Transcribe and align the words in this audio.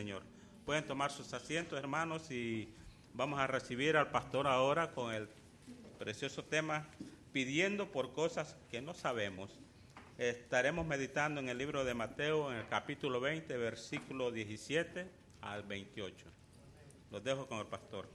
Señor. 0.00 0.22
Pueden 0.64 0.86
tomar 0.86 1.10
sus 1.10 1.34
asientos, 1.34 1.78
hermanos, 1.78 2.30
y 2.30 2.72
vamos 3.12 3.38
a 3.38 3.46
recibir 3.46 3.98
al 3.98 4.10
pastor 4.10 4.46
ahora 4.46 4.92
con 4.92 5.12
el 5.12 5.28
precioso 5.98 6.42
tema 6.42 6.88
pidiendo 7.32 7.92
por 7.92 8.14
cosas 8.14 8.56
que 8.70 8.80
no 8.80 8.94
sabemos. 8.94 9.60
Estaremos 10.16 10.86
meditando 10.86 11.38
en 11.38 11.50
el 11.50 11.58
libro 11.58 11.84
de 11.84 11.92
Mateo, 11.92 12.50
en 12.50 12.60
el 12.60 12.68
capítulo 12.68 13.20
20, 13.20 13.54
versículo 13.58 14.30
17 14.30 15.06
al 15.42 15.64
28. 15.64 16.26
Los 17.10 17.22
dejo 17.22 17.46
con 17.46 17.58
el 17.58 17.66
pastor. 17.66 18.08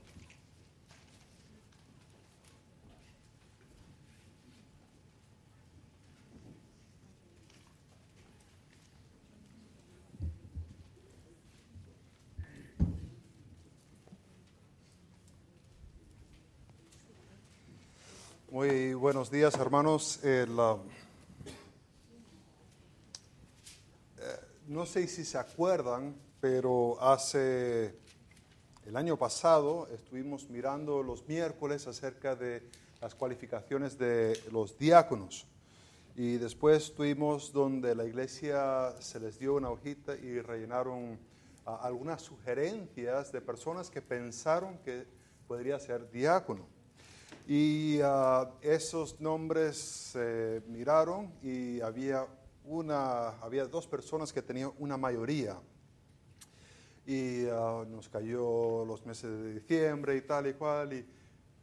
Muy 18.56 18.94
buenos 18.94 19.30
días, 19.30 19.54
hermanos. 19.56 20.24
El, 20.24 20.58
uh, 20.58 20.80
eh, 24.16 24.40
no 24.68 24.86
sé 24.86 25.06
si 25.08 25.26
se 25.26 25.36
acuerdan, 25.36 26.16
pero 26.40 26.96
hace 26.98 27.98
el 28.86 28.96
año 28.96 29.18
pasado 29.18 29.88
estuvimos 29.92 30.48
mirando 30.48 31.02
los 31.02 31.28
miércoles 31.28 31.86
acerca 31.86 32.34
de 32.34 32.66
las 33.02 33.14
cualificaciones 33.14 33.98
de 33.98 34.42
los 34.50 34.78
diáconos. 34.78 35.46
Y 36.14 36.38
después 36.38 36.84
estuvimos 36.84 37.52
donde 37.52 37.94
la 37.94 38.06
iglesia 38.06 38.94
se 39.00 39.20
les 39.20 39.38
dio 39.38 39.56
una 39.56 39.68
hojita 39.68 40.16
y 40.16 40.40
rellenaron 40.40 41.18
uh, 41.66 41.70
algunas 41.82 42.22
sugerencias 42.22 43.32
de 43.32 43.42
personas 43.42 43.90
que 43.90 44.00
pensaron 44.00 44.78
que 44.78 45.06
podría 45.46 45.78
ser 45.78 46.10
diácono. 46.10 46.75
Y 47.48 48.00
uh, 48.00 48.48
esos 48.60 49.20
nombres 49.20 49.76
se 49.76 50.62
miraron 50.66 51.32
y 51.42 51.80
había, 51.80 52.26
una, 52.64 53.28
había 53.40 53.66
dos 53.66 53.86
personas 53.86 54.32
que 54.32 54.42
tenían 54.42 54.72
una 54.78 54.96
mayoría. 54.96 55.56
Y 57.06 57.44
uh, 57.44 57.84
nos 57.88 58.08
cayó 58.08 58.84
los 58.84 59.06
meses 59.06 59.30
de 59.30 59.54
diciembre 59.54 60.16
y 60.16 60.22
tal 60.22 60.48
y 60.48 60.54
cual, 60.54 60.92
y 60.92 61.06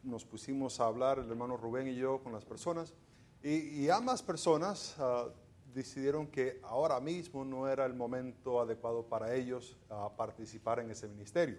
nos 0.03 0.23
pusimos 0.23 0.79
a 0.79 0.85
hablar, 0.85 1.19
el 1.19 1.29
hermano 1.29 1.57
Rubén 1.57 1.89
y 1.89 1.95
yo, 1.95 2.23
con 2.23 2.31
las 2.31 2.45
personas. 2.45 2.93
Y, 3.41 3.81
y 3.81 3.89
ambas 3.89 4.23
personas 4.23 4.95
uh, 4.99 5.31
decidieron 5.73 6.27
que 6.27 6.61
ahora 6.63 7.01
mismo 7.01 7.43
no 7.43 7.67
era 7.67 7.85
el 7.85 7.93
momento 7.93 8.61
adecuado 8.61 9.03
para 9.03 9.35
ellos 9.35 9.75
participar 10.15 10.79
en 10.79 10.91
ese 10.91 11.09
ministerio. 11.09 11.57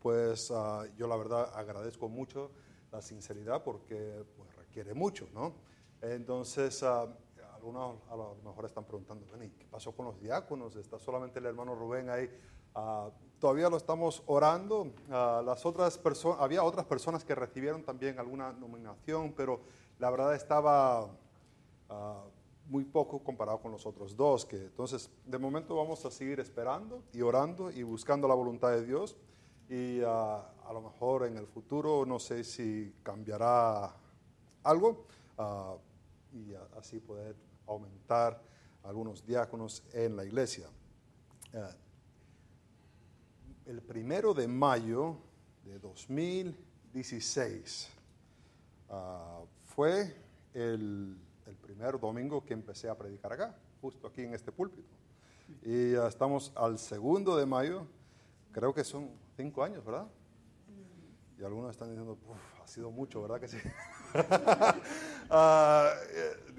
Pues 0.00 0.48
yo 0.96 1.06
la 1.06 1.16
verdad 1.16 1.52
agradezco 1.54 2.08
mucho 2.08 2.50
la 2.92 3.00
sinceridad 3.00 3.62
porque 3.64 4.24
pues, 4.36 4.54
requiere 4.56 4.94
mucho, 4.94 5.26
¿no? 5.32 5.54
Entonces, 6.00 6.82
uh, 6.82 7.08
algunos 7.54 7.96
a 8.10 8.16
lo 8.16 8.36
mejor 8.44 8.66
están 8.66 8.84
preguntando, 8.84 9.26
¿qué 9.58 9.66
pasó 9.70 9.92
con 9.92 10.06
los 10.06 10.20
diáconos? 10.20 10.76
¿Está 10.76 10.98
solamente 10.98 11.38
el 11.38 11.46
hermano 11.46 11.74
Rubén 11.74 12.10
ahí? 12.10 12.28
Uh, 12.74 13.10
todavía 13.38 13.70
lo 13.70 13.76
estamos 13.76 14.22
orando. 14.26 14.82
Uh, 14.82 15.42
las 15.44 15.64
otras 15.64 15.96
personas, 15.96 16.40
había 16.40 16.62
otras 16.62 16.84
personas 16.86 17.24
que 17.24 17.34
recibieron 17.34 17.82
también 17.82 18.18
alguna 18.18 18.52
nominación, 18.52 19.32
pero 19.32 19.60
la 19.98 20.10
verdad 20.10 20.34
estaba 20.34 21.08
muy 22.66 22.84
poco 22.84 23.22
comparado 23.22 23.60
con 23.60 23.70
los 23.70 23.84
otros 23.86 24.16
dos. 24.16 24.44
Que, 24.44 24.56
entonces, 24.56 25.10
de 25.26 25.38
momento 25.38 25.76
vamos 25.76 26.04
a 26.04 26.10
seguir 26.10 26.40
esperando 26.40 27.02
y 27.12 27.22
orando 27.22 27.70
y 27.70 27.82
buscando 27.82 28.26
la 28.26 28.34
voluntad 28.34 28.70
de 28.70 28.84
Dios 28.84 29.16
y 29.68 30.00
uh, 30.02 30.42
a 30.66 30.72
lo 30.72 30.80
mejor 30.80 31.26
en 31.26 31.36
el 31.36 31.46
futuro 31.46 32.06
no 32.06 32.18
sé 32.18 32.42
si 32.44 32.94
cambiará 33.02 33.94
algo 34.62 35.04
uh, 35.38 35.76
y 36.32 36.54
así 36.78 37.00
poder 37.00 37.36
aumentar 37.66 38.40
algunos 38.84 39.26
diáconos 39.26 39.82
en 39.92 40.16
la 40.16 40.24
iglesia. 40.24 40.68
Uh, 41.52 41.58
el 43.66 43.82
primero 43.82 44.32
de 44.34 44.46
mayo 44.48 45.18
de 45.64 45.78
2016 45.78 47.90
fue 49.64 50.14
el, 50.52 51.16
el, 51.46 51.56
primer 51.56 51.98
domingo 51.98 52.44
que 52.44 52.52
empecé 52.52 52.90
a 52.90 52.98
predicar 52.98 53.32
acá, 53.32 53.56
justo 53.80 54.08
aquí 54.08 54.20
en 54.22 54.34
este 54.34 54.52
púlpito. 54.52 54.94
Y 55.62 55.94
estamos 55.94 56.52
al 56.54 56.78
segundo 56.78 57.34
de 57.36 57.46
mayo, 57.46 57.86
creo 58.52 58.74
que 58.74 58.84
son 58.84 59.10
cinco 59.36 59.62
años, 59.62 59.82
¿verdad? 59.84 60.08
Y 61.42 61.44
algunos 61.44 61.72
están 61.72 61.88
diciendo, 61.88 62.16
ha 62.62 62.66
sido 62.68 62.92
mucho, 62.92 63.20
¿verdad 63.20 63.40
que 63.40 63.48
sí? 63.48 63.56
uh, 65.28 65.86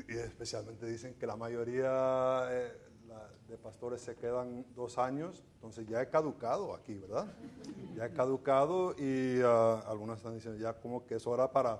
y 0.09 0.17
especialmente 0.17 0.85
dicen 0.85 1.13
que 1.13 1.25
la 1.25 1.38
mayoría 1.38 2.49
eh, 2.51 2.73
de 3.47 3.57
pastores 3.57 4.01
se 4.01 4.16
quedan 4.16 4.66
dos 4.75 4.97
años, 4.97 5.41
entonces 5.55 5.88
ya 5.88 6.01
he 6.01 6.09
caducado 6.09 6.75
aquí, 6.75 6.95
¿verdad? 6.95 7.27
Ya 7.95 8.07
he 8.07 8.11
caducado 8.11 8.93
y 8.97 9.41
uh, 9.41 9.88
algunos 9.88 10.17
están 10.17 10.33
diciendo 10.33 10.59
ya 10.59 10.73
como 10.73 11.05
que 11.05 11.16
es 11.16 11.25
hora 11.25 11.49
para 11.49 11.79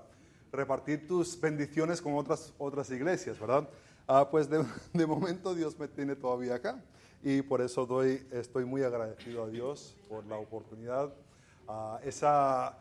repartir 0.50 1.06
tus 1.06 1.38
bendiciones 1.38 2.00
con 2.00 2.14
otras, 2.14 2.54
otras 2.56 2.88
iglesias, 2.88 3.38
¿verdad? 3.38 3.68
Uh, 4.08 4.24
pues 4.30 4.48
de, 4.48 4.64
de 4.94 5.06
momento 5.06 5.54
Dios 5.54 5.78
me 5.78 5.88
tiene 5.88 6.16
todavía 6.16 6.54
acá 6.54 6.82
y 7.22 7.42
por 7.42 7.60
eso 7.60 7.84
doy, 7.84 8.26
estoy 8.32 8.64
muy 8.64 8.82
agradecido 8.82 9.44
a 9.44 9.48
Dios 9.48 9.94
por 10.08 10.24
la 10.24 10.38
oportunidad, 10.38 11.12
uh, 11.68 11.98
esa, 12.02 12.78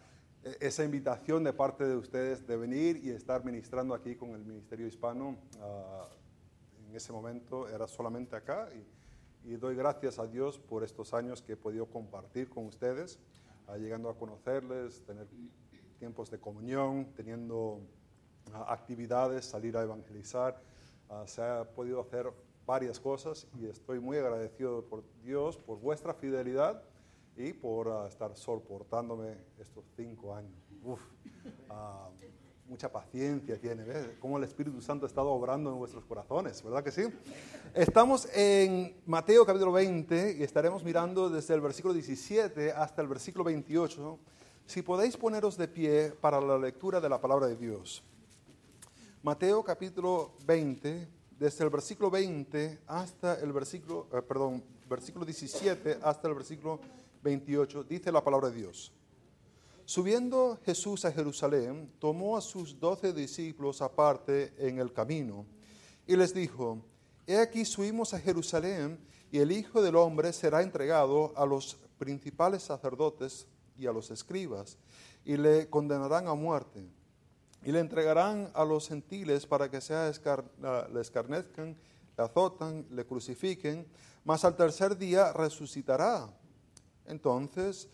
esa 0.59 0.83
invitación 0.83 1.43
de 1.43 1.53
parte 1.53 1.85
de 1.85 1.95
ustedes 1.95 2.45
de 2.45 2.57
venir 2.57 2.97
y 2.97 3.11
estar 3.11 3.45
ministrando 3.45 3.93
aquí 3.93 4.15
con 4.15 4.31
el 4.31 4.43
Ministerio 4.43 4.87
Hispano. 4.87 5.37
Uh, 5.59 6.89
en 6.89 6.95
ese 6.95 7.13
momento 7.13 7.69
era 7.69 7.87
solamente 7.87 8.35
acá 8.35 8.67
y, 9.43 9.55
doy 9.55 9.75
gracias 9.75 10.19
a 10.19 10.27
Dios 10.27 10.57
por 10.57 10.83
estos 10.83 11.13
años 11.13 11.41
que 11.41 11.53
he 11.53 11.57
podido 11.57 11.85
compartir 11.85 12.49
con 12.49 12.65
ustedes, 12.65 13.19
uh, 13.67 13.75
llegando 13.77 14.09
a 14.09 14.17
conocerles, 14.17 15.03
tener 15.05 15.27
tiempos 15.97 16.29
de 16.29 16.39
comunión, 16.39 17.13
teniendo 17.15 17.81
actividades, 18.67 19.45
salir 19.45 19.77
a 19.77 19.83
evangelizar. 19.83 20.61
se 21.25 21.41
ha 21.41 21.63
podido 21.63 22.01
hacer 22.01 22.29
varias 22.65 22.99
cosas 22.99 23.47
y 23.57 23.65
estoy 23.67 23.99
muy 23.99 24.17
agradecido 24.17 24.83
por 24.85 25.03
Dios, 25.21 25.57
por 25.57 25.79
vuestra 25.79 26.13
fidelidad 26.13 26.83
y 27.35 27.53
por 27.53 27.87
uh, 27.87 28.05
estar 28.07 28.35
soportándome 28.35 29.37
estos 29.59 29.83
cinco 29.95 30.35
años. 30.35 30.53
Uh, 30.83 30.97
mucha 32.67 32.91
paciencia 32.91 33.59
tiene, 33.59 33.83
¿ves? 33.83 34.07
Cómo 34.19 34.37
el 34.37 34.43
Espíritu 34.43 34.81
Santo 34.81 35.05
ha 35.05 35.09
estado 35.09 35.29
obrando 35.29 35.71
en 35.71 35.77
vuestros 35.77 36.05
corazones, 36.05 36.63
¿verdad 36.63 36.83
que 36.83 36.91
sí? 36.91 37.03
Estamos 37.73 38.27
en 38.33 38.95
Mateo 39.05 39.45
capítulo 39.45 39.71
20 39.71 40.37
y 40.39 40.43
estaremos 40.43 40.83
mirando 40.83 41.29
desde 41.29 41.53
el 41.53 41.61
versículo 41.61 41.93
17 41.93 42.71
hasta 42.71 43.01
el 43.01 43.07
versículo 43.07 43.43
28. 43.43 44.19
Si 44.65 44.81
podéis 44.81 45.17
poneros 45.17 45.57
de 45.57 45.67
pie 45.67 46.13
para 46.19 46.39
la 46.39 46.57
lectura 46.57 47.01
de 47.01 47.09
la 47.09 47.19
palabra 47.19 47.47
de 47.47 47.57
Dios. 47.57 48.01
Mateo 49.21 49.63
capítulo 49.63 50.31
20 50.45 51.07
desde 51.37 51.63
el 51.63 51.69
versículo 51.69 52.09
20 52.09 52.79
hasta 52.87 53.39
el 53.39 53.51
versículo, 53.51 54.07
eh, 54.13 54.21
perdón, 54.21 54.63
versículo 54.89 55.25
17 55.25 55.99
hasta 56.01 56.27
el 56.27 56.33
versículo 56.35 56.79
28, 57.23 57.85
dice 57.85 58.11
la 58.11 58.23
palabra 58.23 58.49
de 58.49 58.57
Dios. 58.57 58.91
Subiendo 59.85 60.59
Jesús 60.65 61.03
a 61.05 61.11
Jerusalén, 61.11 61.91
tomó 61.99 62.37
a 62.37 62.41
sus 62.41 62.79
doce 62.79 63.11
discípulos 63.13 63.81
aparte 63.81 64.53
en 64.57 64.79
el 64.79 64.93
camino 64.93 65.45
y 66.05 66.15
les 66.15 66.33
dijo, 66.33 66.85
He 67.25 67.37
aquí 67.37 67.65
subimos 67.65 68.13
a 68.13 68.19
Jerusalén 68.19 68.99
y 69.31 69.39
el 69.39 69.51
Hijo 69.51 69.81
del 69.81 69.95
Hombre 69.95 70.31
será 70.33 70.61
entregado 70.61 71.33
a 71.35 71.45
los 71.45 71.77
principales 71.97 72.63
sacerdotes 72.63 73.47
y 73.77 73.87
a 73.87 73.91
los 73.91 74.11
escribas 74.11 74.77
y 75.25 75.37
le 75.37 75.69
condenarán 75.69 76.27
a 76.27 76.33
muerte 76.33 76.85
y 77.63 77.71
le 77.71 77.79
entregarán 77.79 78.51
a 78.53 78.65
los 78.65 78.87
gentiles 78.87 79.45
para 79.45 79.69
que 79.69 79.79
sea 79.79 80.11
le 80.11 81.01
escarnezcan, 81.01 81.77
le 82.17 82.23
azotan, 82.23 82.85
le 82.89 83.05
crucifiquen, 83.05 83.87
mas 84.23 84.43
al 84.43 84.55
tercer 84.55 84.97
día 84.97 85.31
resucitará. 85.33 86.29
Entonces 87.05 87.89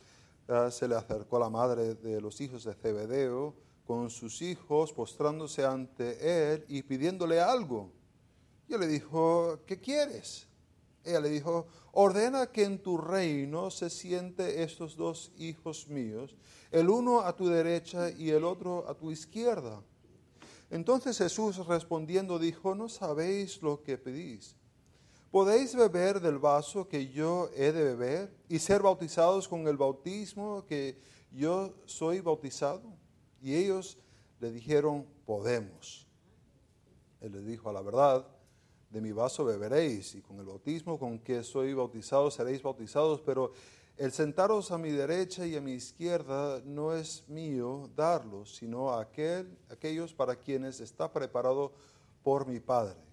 uh, 0.47 0.69
se 0.71 0.88
le 0.88 0.95
acercó 0.95 1.39
la 1.39 1.50
madre 1.50 1.95
de 1.95 2.21
los 2.21 2.39
hijos 2.41 2.63
de 2.63 2.73
Zebedeo 2.73 3.56
con 3.85 4.09
sus 4.09 4.41
hijos, 4.41 4.94
postrándose 4.94 5.65
ante 5.65 6.53
él 6.53 6.65
y 6.67 6.83
pidiéndole 6.83 7.39
algo. 7.39 7.91
Y 8.67 8.75
él 8.75 8.81
le 8.81 8.88
dijo, 8.88 9.59
¿qué 9.65 9.79
quieres? 9.79 10.47
Ella 11.03 11.21
le 11.21 11.29
dijo, 11.29 11.65
ordena 11.94 12.51
que 12.51 12.63
en 12.65 12.77
tu 12.83 12.97
reino 12.97 13.71
se 13.71 13.89
siente 13.89 14.61
estos 14.61 14.95
dos 14.95 15.31
hijos 15.38 15.88
míos, 15.88 16.35
el 16.71 16.89
uno 16.89 17.21
a 17.21 17.35
tu 17.35 17.47
derecha 17.47 18.11
y 18.11 18.29
el 18.29 18.44
otro 18.44 18.88
a 18.88 18.94
tu 18.94 19.11
izquierda. 19.11 19.81
Entonces 20.69 21.17
Jesús 21.17 21.65
respondiendo 21.65 22.38
dijo, 22.38 22.75
no 22.75 22.89
sabéis 22.89 23.61
lo 23.63 23.81
que 23.81 23.97
pedís. 23.97 24.56
¿Podéis 25.31 25.76
beber 25.76 26.20
del 26.20 26.40
vaso 26.40 26.88
que 26.88 27.10
yo 27.10 27.50
he 27.56 27.72
de 27.72 27.84
beber 27.84 28.34
y 28.48 28.60
ser 28.60 28.81
bautizados 28.81 29.48
con 29.48 29.68
el 29.68 29.78
bautismo 29.78 30.66
que 30.66 31.00
yo 31.31 31.74
soy 31.86 32.20
bautizado? 32.20 32.81
Y 33.42 33.56
ellos 33.56 33.98
le 34.40 34.52
dijeron, 34.52 35.06
podemos. 35.26 36.08
Él 37.22 37.34
les 37.34 37.46
dijo, 37.46 37.70
a 37.70 37.74
la 37.74 37.81
verdad, 37.81 38.26
de 38.90 39.02
mi 39.02 39.12
vaso 39.12 39.46
beberéis 39.46 40.16
y 40.16 40.22
con 40.22 40.40
el 40.40 40.46
bautismo 40.46 40.98
con 40.98 41.20
que 41.20 41.44
soy 41.44 41.74
bautizado 41.74 42.31
seréis 42.31 42.64
bautizados, 42.64 43.22
pero 43.22 43.52
el 43.98 44.12
sentaros 44.12 44.72
a 44.72 44.78
mi 44.78 44.92
derecha 44.92 45.46
y 45.46 45.56
a 45.56 45.62
mi 45.62 45.74
izquierda 45.74 46.62
no 46.66 46.94
es 46.94 47.28
mío 47.28 47.90
darlo, 47.96 48.46
sino 48.46 48.92
a 48.92 49.02
aquel, 49.02 49.58
aquellos 49.70 50.14
para 50.14 50.38
quienes 50.38 50.80
está 50.80 51.12
preparado 51.12 51.74
por 52.24 52.48
mi 52.48 52.60
Padre. 52.60 53.08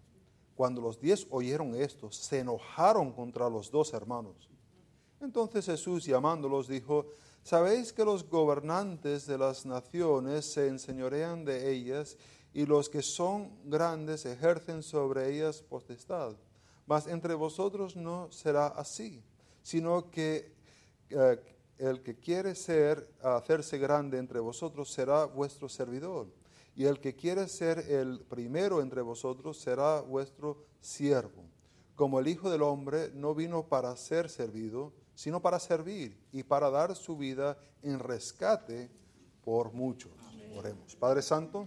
Cuando 0.56 0.80
los 0.80 0.98
diez 0.98 1.26
oyeron 1.30 1.74
esto, 1.74 2.10
se 2.10 2.40
enojaron 2.40 3.12
contra 3.12 3.48
los 3.50 3.70
dos 3.70 3.92
hermanos. 3.92 4.48
Entonces 5.20 5.66
Jesús, 5.66 6.04
llamándolos, 6.06 6.66
dijo, 6.66 7.06
¿sabéis 7.42 7.92
que 7.92 8.04
los 8.04 8.28
gobernantes 8.28 9.26
de 9.26 9.36
las 9.36 9.66
naciones 9.66 10.46
se 10.46 10.68
enseñorean 10.68 11.44
de 11.44 11.70
ellas 11.70 12.16
y 12.54 12.64
los 12.64 12.88
que 12.88 13.02
son 13.02 13.50
grandes 13.64 14.24
ejercen 14.24 14.82
sobre 14.82 15.30
ellas 15.30 15.60
potestad? 15.60 16.34
Mas 16.86 17.06
entre 17.06 17.34
vosotros 17.34 17.94
no 17.94 18.32
será 18.32 18.68
así, 18.68 19.22
sino 19.62 20.10
que 20.10 20.54
eh, 21.10 21.38
el 21.76 22.02
que 22.02 22.16
quiere 22.16 22.54
ser, 22.54 23.10
hacerse 23.22 23.76
grande 23.76 24.18
entre 24.18 24.40
vosotros 24.40 24.90
será 24.90 25.26
vuestro 25.26 25.68
servidor, 25.68 26.28
y 26.76 26.84
el 26.84 27.00
que 27.00 27.16
quiere 27.16 27.48
ser 27.48 27.78
el 27.90 28.20
primero 28.20 28.82
entre 28.82 29.00
vosotros 29.00 29.58
será 29.58 30.02
vuestro 30.02 30.62
siervo. 30.78 31.42
Como 31.94 32.20
el 32.20 32.28
Hijo 32.28 32.50
del 32.50 32.60
Hombre 32.60 33.10
no 33.14 33.34
vino 33.34 33.66
para 33.66 33.96
ser 33.96 34.28
servido, 34.28 34.92
sino 35.14 35.40
para 35.40 35.58
servir 35.58 36.22
y 36.32 36.42
para 36.42 36.68
dar 36.68 36.94
su 36.94 37.16
vida 37.16 37.56
en 37.82 37.98
rescate 37.98 38.90
por 39.42 39.72
muchos. 39.72 40.12
Oremos. 40.54 40.94
Padre 40.96 41.22
Santo, 41.22 41.66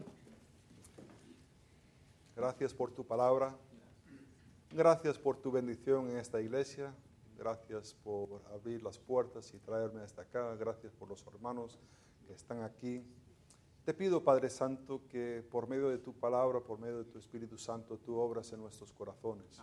gracias 2.35 2.71
por 2.71 2.91
tu 2.91 3.03
palabra, 3.03 3.57
gracias 4.69 5.17
por 5.17 5.37
tu 5.37 5.51
bendición 5.51 6.11
en 6.11 6.17
esta 6.17 6.39
iglesia. 6.39 6.93
Gracias 7.35 7.95
por 8.03 8.41
abrir 8.53 8.83
las 8.83 8.99
puertas 8.99 9.53
y 9.53 9.59
traerme 9.59 10.01
hasta 10.01 10.23
acá. 10.23 10.55
Gracias 10.55 10.93
por 10.93 11.07
los 11.07 11.25
hermanos 11.25 11.79
que 12.27 12.33
están 12.33 12.63
aquí. 12.63 13.01
Te 13.89 13.95
pido, 13.95 14.23
Padre 14.23 14.51
Santo, 14.51 15.01
que 15.09 15.43
por 15.49 15.67
medio 15.67 15.89
de 15.89 15.97
tu 15.97 16.13
palabra, 16.13 16.59
por 16.59 16.77
medio 16.77 16.99
de 16.99 17.05
tu 17.05 17.17
Espíritu 17.17 17.57
Santo, 17.57 17.97
tú 17.97 18.17
obras 18.17 18.53
en 18.53 18.59
nuestros 18.61 18.93
corazones. 18.93 19.59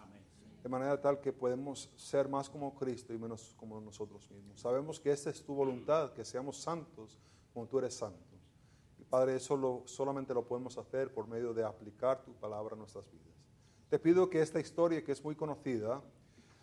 De 0.64 0.68
manera 0.68 1.00
tal 1.00 1.20
que 1.20 1.32
podemos 1.32 1.92
ser 1.94 2.28
más 2.28 2.50
como 2.50 2.74
Cristo 2.74 3.14
y 3.14 3.18
menos 3.18 3.54
como 3.56 3.80
nosotros 3.80 4.28
mismos. 4.32 4.58
Sabemos 4.60 4.98
que 4.98 5.12
esta 5.12 5.30
es 5.30 5.44
tu 5.44 5.54
voluntad, 5.54 6.12
que 6.12 6.24
seamos 6.24 6.56
santos 6.56 7.20
como 7.54 7.68
tú 7.68 7.78
eres 7.78 7.94
santo. 7.94 8.34
Y 8.98 9.04
Padre, 9.04 9.36
eso 9.36 9.84
solamente 9.86 10.34
lo 10.34 10.44
podemos 10.44 10.76
hacer 10.76 11.14
por 11.14 11.28
medio 11.28 11.54
de 11.54 11.62
aplicar 11.62 12.24
tu 12.24 12.32
palabra 12.32 12.74
a 12.74 12.78
nuestras 12.78 13.08
vidas. 13.08 13.36
Te 13.88 14.00
pido 14.00 14.28
que 14.28 14.42
esta 14.42 14.58
historia, 14.58 15.04
que 15.04 15.12
es 15.12 15.22
muy 15.22 15.36
conocida, 15.36 16.02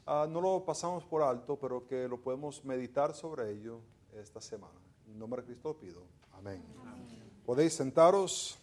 Ah, 0.06 0.27
no 0.30 0.42
lo 0.42 0.65
pasamos 0.65 1.06
por 1.06 1.21
alto, 1.21 1.57
pero 1.57 1.88
que 1.88 2.10
lo 2.10 2.19
podemos 2.19 2.65
meditar 2.65 3.15
sobre 3.15 3.51
ello 3.51 3.80
esta 4.12 4.42
semana. 4.42 4.81
En 5.07 5.18
nombre 5.18 5.42
de 5.42 5.45
Cristo 5.48 5.77
pido. 5.77 6.04
Amén. 6.33 6.62
Podéis 7.45 7.74
sentaros. 7.74 8.57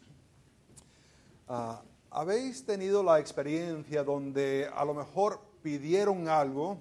Ah, 1.49 1.83
¿Habéis 2.11 2.65
tenido 2.65 3.03
la 3.03 3.21
experiencia 3.21 4.03
donde 4.03 4.69
a 4.75 4.85
lo 4.85 4.95
mejor 4.95 5.41
pidieron 5.63 6.29
algo 6.29 6.79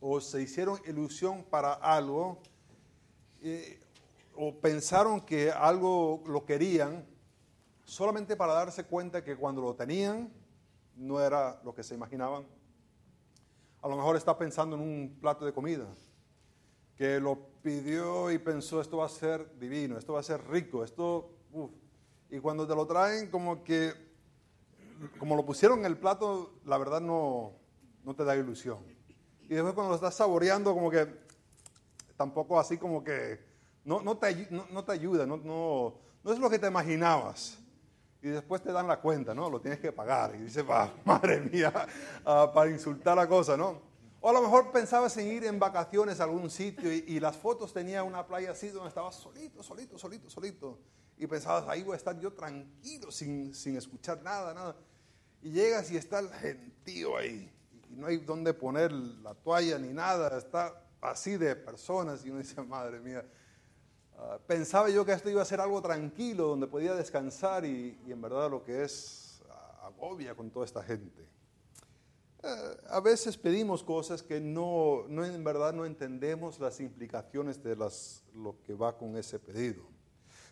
o 0.00 0.20
se 0.20 0.42
hicieron 0.42 0.80
ilusión 0.86 1.44
para 1.44 1.74
algo 1.74 2.38
o 4.34 4.54
pensaron 4.60 5.20
que 5.20 5.50
algo 5.50 6.22
lo 6.26 6.44
querían 6.44 7.04
solamente 7.84 8.36
para 8.36 8.54
darse 8.54 8.84
cuenta 8.84 9.22
que 9.22 9.36
cuando 9.36 9.62
lo 9.62 9.74
tenían 9.74 10.32
no 10.96 11.20
era 11.20 11.60
lo 11.62 11.74
que 11.74 11.82
se 11.82 11.94
imaginaban? 11.94 12.44
a 13.82 13.88
lo 13.88 13.96
mejor 13.96 14.16
está 14.16 14.38
pensando 14.38 14.76
en 14.76 14.82
un 14.82 15.18
plato 15.20 15.44
de 15.44 15.52
comida, 15.52 15.84
que 16.96 17.20
lo 17.20 17.38
pidió 17.62 18.30
y 18.30 18.38
pensó, 18.38 18.80
esto 18.80 18.98
va 18.98 19.06
a 19.06 19.08
ser 19.08 19.58
divino, 19.58 19.98
esto 19.98 20.12
va 20.14 20.20
a 20.20 20.22
ser 20.22 20.46
rico, 20.48 20.84
esto, 20.84 21.30
y 22.30 22.38
cuando 22.38 22.66
te 22.66 22.74
lo 22.74 22.86
traen 22.86 23.30
como 23.30 23.62
que, 23.62 23.92
como 25.18 25.36
lo 25.36 25.44
pusieron 25.44 25.80
en 25.80 25.86
el 25.86 25.98
plato, 25.98 26.54
la 26.64 26.78
verdad 26.78 27.00
no, 27.00 27.52
no 28.04 28.14
te 28.14 28.24
da 28.24 28.36
ilusión. 28.36 28.78
Y 29.42 29.54
después 29.54 29.74
cuando 29.74 29.90
lo 29.90 29.96
estás 29.96 30.14
saboreando, 30.14 30.72
como 30.72 30.90
que 30.90 31.06
tampoco 32.16 32.58
así 32.58 32.78
como 32.78 33.02
que 33.04 33.40
no, 33.84 34.00
no, 34.00 34.16
te, 34.16 34.48
no, 34.50 34.84
te, 34.84 34.92
ayuda, 34.92 35.26
no, 35.26 35.36
no, 35.36 35.94
no 36.22 36.32
es 36.32 36.38
lo 36.38 36.48
que 36.48 36.58
te 36.58 36.68
imaginabas 36.68 37.58
y 38.22 38.28
después 38.28 38.62
te 38.62 38.72
dan 38.72 38.86
la 38.86 39.00
cuenta, 39.00 39.34
¿no? 39.34 39.50
Lo 39.50 39.60
tienes 39.60 39.80
que 39.80 39.90
pagar. 39.90 40.34
Y 40.36 40.42
dices, 40.42 40.64
va, 40.68 40.92
madre 41.04 41.40
mía, 41.40 41.72
ah, 42.24 42.50
para 42.54 42.70
insultar 42.70 43.16
la 43.16 43.28
cosa, 43.28 43.56
¿no? 43.56 43.91
O 44.22 44.30
a 44.30 44.32
lo 44.32 44.40
mejor 44.40 44.72
pensabas 44.72 45.14
en 45.18 45.26
ir 45.26 45.44
en 45.44 45.58
vacaciones 45.58 46.20
a 46.20 46.24
algún 46.24 46.48
sitio 46.48 46.90
y, 46.90 47.20
las 47.20 47.36
fotos 47.36 47.74
tenía 47.74 48.02
una 48.02 48.26
playa 48.26 48.52
así 48.52 48.68
donde 48.68 48.88
estabas 48.88 49.16
solito, 49.16 49.62
solito, 49.62 49.98
solito, 49.98 50.30
solito. 50.30 50.78
Y 51.18 51.26
pensabas, 51.26 51.68
ahí 51.68 51.82
voy 51.82 51.92
a 51.92 51.96
estar 51.96 52.18
yo 52.18 52.32
tranquilo, 52.32 53.12
sin, 53.12 53.54
sin 53.54 53.76
escuchar 53.76 54.22
nada, 54.22 54.54
nada. 54.54 54.76
Y 55.42 55.50
llegas 55.50 55.90
y 55.90 55.98
está 55.98 56.20
el 56.20 56.30
gentío 56.30 57.18
ahí. 57.18 57.52
Y 57.90 57.96
no 57.96 58.06
hay 58.06 58.16
dónde 58.16 58.54
poner 58.54 58.90
la 58.92 59.34
toalla 59.34 59.78
ni 59.78 59.92
nada. 59.92 60.38
Está 60.38 60.82
así 61.02 61.36
de 61.36 61.54
personas. 61.54 62.24
Y 62.24 62.30
uno 62.30 62.38
dice, 62.38 62.62
madre 62.62 63.00
mía, 63.00 63.24
Ah, 64.18 64.38
pensaba 64.46 64.88
yo 64.88 65.04
que 65.04 65.12
esto 65.12 65.30
iba 65.30 65.42
a 65.42 65.44
ser 65.44 65.60
algo 65.60 65.80
tranquilo, 65.82 66.48
donde 66.48 66.66
podía 66.66 66.94
descansar 66.94 67.64
y, 67.64 67.98
en 68.06 68.20
verdad 68.20 68.50
lo 68.50 68.62
que 68.62 68.84
es 68.84 69.42
ah, 69.50 69.86
agobia 69.86 70.34
con 70.34 70.50
toda 70.50 70.64
esta 70.64 70.82
gente. 70.82 71.26
Eh, 72.42 72.76
a 72.90 73.00
veces 73.00 73.38
pedimos 73.38 73.84
cosas 73.84 74.22
que 74.22 74.40
no, 74.40 75.04
no, 75.08 75.24
en 75.24 75.44
verdad 75.44 75.72
no 75.72 75.86
entendemos 75.86 76.58
las 76.58 76.80
implicaciones 76.80 77.62
de 77.62 77.76
las, 77.76 78.24
lo 78.34 78.60
que 78.62 78.74
va 78.74 78.96
con 78.98 79.16
ese 79.16 79.38
pedido. 79.38 79.84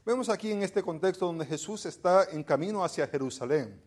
Vemos 0.07 0.29
aquí 0.29 0.53
en 0.53 0.63
este 0.63 0.83
contexto 0.83 1.27
donde 1.27 1.45
Jesús 1.45 1.85
está 1.87 2.25
en 2.31 2.45
camino 2.45 2.85
hacia 2.85 3.09
Jerusalén. 3.09 3.83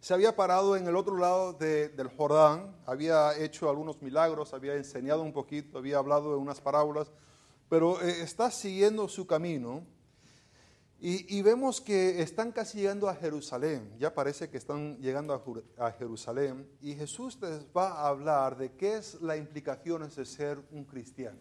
Se 0.00 0.14
había 0.14 0.36
parado 0.36 0.76
en 0.76 0.86
el 0.86 0.94
otro 0.94 1.16
lado 1.16 1.52
del 1.54 2.08
Jordán, 2.16 2.76
había 2.86 3.36
hecho 3.36 3.68
algunos 3.68 4.00
milagros, 4.00 4.54
había 4.54 4.74
enseñado 4.74 5.22
un 5.22 5.32
poquito, 5.32 5.78
había 5.78 5.98
hablado 5.98 6.30
de 6.30 6.36
unas 6.36 6.60
parábolas, 6.60 7.10
pero 7.68 8.00
eh, 8.00 8.22
está 8.22 8.50
siguiendo 8.50 9.08
su 9.08 9.26
camino 9.26 9.84
y, 10.98 11.42
vemos 11.42 11.82
que 11.82 12.22
están 12.22 12.52
casi 12.52 12.78
llegando 12.78 13.08
a 13.08 13.14
Jerusalén, 13.14 13.94
ya 13.98 14.14
parece 14.14 14.48
que 14.48 14.56
están 14.56 14.96
llegando 14.96 15.34
a, 15.76 15.92
Jerusalén 15.92 16.66
y 16.80 16.94
Jesús 16.94 17.38
les 17.42 17.66
va 17.66 17.88
a 17.88 18.08
hablar 18.08 18.56
de 18.56 18.72
qué 18.72 18.96
es 18.96 19.20
la 19.20 19.36
implicación 19.36 20.08
de 20.08 20.24
ser 20.24 20.58
un 20.70 20.84
cristiano, 20.84 21.38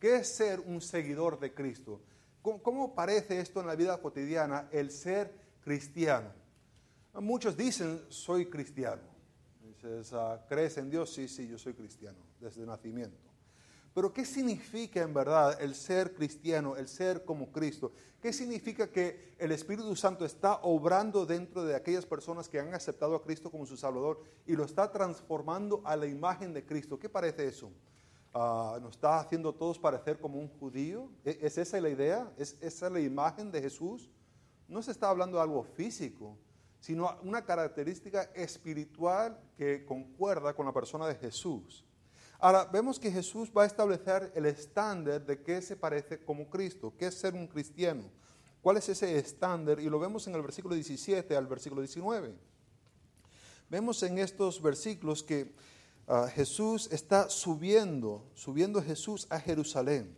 qué 0.00 0.16
es 0.16 0.28
ser 0.28 0.60
un 0.60 0.80
seguidor 0.80 1.38
de 1.38 1.52
Cristo, 1.52 2.00
cómo, 2.40 2.94
parece 2.94 3.38
esto 3.38 3.60
en 3.60 3.66
la 3.66 3.76
vida 3.76 4.00
cotidiana 4.00 4.68
el 4.72 4.90
ser 4.90 5.30
cristiano. 5.60 6.30
Muchos 7.12 7.56
dicen, 7.56 8.00
soy 8.08 8.46
cristiano. 8.46 9.02
Dices, 9.62 10.12
ah, 10.14 10.44
¿crees 10.48 10.78
en 10.78 10.90
Dios? 10.90 11.12
Sí, 11.12 11.28
sí, 11.28 11.46
yo 11.48 11.58
soy 11.58 11.74
cristiano 11.74 12.18
desde 12.40 12.64
nacimiento. 12.64 13.25
Pero 13.96 14.12
¿qué 14.12 14.26
significa 14.26 15.00
en 15.00 15.14
verdad 15.14 15.58
el 15.58 15.74
ser 15.74 16.12
cristiano, 16.12 16.76
el 16.76 16.86
ser 16.86 17.24
como 17.24 17.50
Cristo? 17.50 17.92
¿Qué 18.20 18.30
significa 18.30 18.92
que 18.92 19.34
el 19.38 19.52
Espíritu 19.52 19.96
Santo 19.96 20.26
está 20.26 20.60
obrando 20.64 21.24
dentro 21.24 21.64
de 21.64 21.74
aquellas 21.74 22.04
personas 22.04 22.46
que 22.46 22.60
han 22.60 22.74
aceptado 22.74 23.16
a 23.16 23.22
Cristo 23.22 23.50
como 23.50 23.64
su 23.64 23.74
Salvador 23.74 24.22
y 24.44 24.54
lo 24.54 24.64
está 24.64 24.92
transformando 24.92 25.80
a 25.82 25.96
la 25.96 26.06
imagen 26.06 26.52
de 26.52 26.62
Cristo? 26.62 26.98
¿Qué 26.98 27.08
parece 27.08 27.46
eso? 27.46 27.72
Ah, 28.34 28.78
¿Nos 28.82 28.96
está 28.96 29.18
haciendo 29.18 29.54
todos 29.54 29.78
parecer 29.78 30.20
como 30.20 30.38
un 30.38 30.48
judío? 30.48 31.08
¿E-, 31.24 31.38
¿Es 31.40 31.56
esa 31.56 31.80
la 31.80 31.88
idea? 31.88 32.30
¿Es 32.36 32.58
esa 32.60 32.90
la 32.90 33.00
imagen 33.00 33.50
de 33.50 33.62
Jesús? 33.62 34.10
No 34.68 34.82
se 34.82 34.90
está 34.90 35.08
hablando 35.08 35.38
de 35.38 35.42
algo 35.42 35.62
físico, 35.62 36.36
sino 36.80 37.16
una 37.22 37.46
característica 37.46 38.24
espiritual 38.34 39.40
que 39.56 39.86
concuerda 39.86 40.52
con 40.52 40.66
la 40.66 40.74
persona 40.74 41.08
de 41.08 41.14
Jesús. 41.14 41.86
Ahora, 42.38 42.64
vemos 42.64 42.98
que 42.98 43.10
Jesús 43.10 43.50
va 43.56 43.62
a 43.62 43.66
establecer 43.66 44.32
el 44.34 44.46
estándar 44.46 45.24
de 45.24 45.40
qué 45.42 45.62
se 45.62 45.76
parece 45.76 46.18
como 46.22 46.48
Cristo, 46.50 46.92
qué 46.98 47.06
es 47.06 47.14
ser 47.14 47.34
un 47.34 47.46
cristiano. 47.46 48.04
¿Cuál 48.60 48.76
es 48.76 48.88
ese 48.88 49.16
estándar? 49.16 49.80
Y 49.80 49.88
lo 49.88 49.98
vemos 49.98 50.26
en 50.26 50.34
el 50.34 50.42
versículo 50.42 50.74
17 50.74 51.36
al 51.36 51.46
versículo 51.46 51.80
19. 51.80 52.34
Vemos 53.70 54.02
en 54.02 54.18
estos 54.18 54.60
versículos 54.60 55.22
que 55.22 55.54
ah, 56.06 56.28
Jesús 56.32 56.88
está 56.92 57.30
subiendo, 57.30 58.28
subiendo 58.34 58.82
Jesús 58.82 59.26
a 59.30 59.40
Jerusalén. 59.40 60.16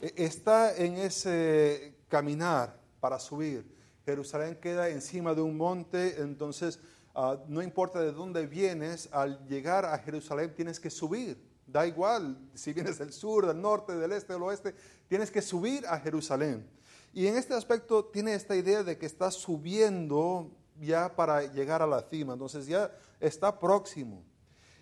E, 0.00 0.12
está 0.16 0.76
en 0.76 0.98
ese 0.98 1.96
caminar 2.08 2.78
para 3.00 3.18
subir. 3.18 3.74
Jerusalén 4.04 4.56
queda 4.60 4.88
encima 4.88 5.34
de 5.34 5.40
un 5.40 5.56
monte, 5.56 6.20
entonces 6.20 6.78
Ah, 7.18 7.38
no 7.48 7.62
importa 7.62 7.98
de 7.98 8.12
dónde 8.12 8.46
vienes, 8.46 9.08
al 9.10 9.42
llegar 9.48 9.86
a 9.86 9.96
Jerusalén 9.96 10.54
tienes 10.54 10.78
que 10.78 10.90
subir. 10.90 11.42
Da 11.66 11.86
igual 11.86 12.36
si 12.52 12.74
vienes 12.74 12.98
del 12.98 13.10
sur, 13.10 13.46
del 13.46 13.58
norte, 13.58 13.96
del 13.96 14.12
este, 14.12 14.34
del 14.34 14.42
oeste, 14.42 14.74
tienes 15.08 15.30
que 15.30 15.40
subir 15.40 15.86
a 15.86 15.98
Jerusalén. 15.98 16.68
Y 17.14 17.26
en 17.26 17.38
este 17.38 17.54
aspecto 17.54 18.04
tiene 18.04 18.34
esta 18.34 18.54
idea 18.54 18.82
de 18.82 18.98
que 18.98 19.06
está 19.06 19.30
subiendo 19.30 20.50
ya 20.78 21.16
para 21.16 21.50
llegar 21.50 21.80
a 21.80 21.86
la 21.86 22.02
cima, 22.02 22.34
entonces 22.34 22.66
ya 22.66 22.94
está 23.18 23.58
próximo. 23.58 24.22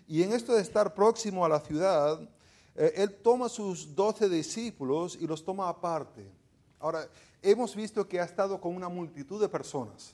Y 0.05 0.21
en 0.21 0.33
esto 0.33 0.55
de 0.55 0.61
estar 0.61 0.93
próximo 0.93 1.45
a 1.45 1.49
la 1.49 1.61
ciudad, 1.61 2.19
eh, 2.75 2.95
él 2.97 3.15
toma 3.15 3.47
sus 3.47 3.95
doce 3.95 4.27
discípulos 4.27 5.17
y 5.21 5.25
los 5.25 5.41
toma 5.41 5.69
aparte. 5.69 6.29
Ahora, 6.79 7.07
hemos 7.41 7.73
visto 7.73 8.05
que 8.09 8.19
ha 8.19 8.25
estado 8.25 8.59
con 8.59 8.75
una 8.75 8.89
multitud 8.89 9.39
de 9.39 9.47
personas. 9.47 10.13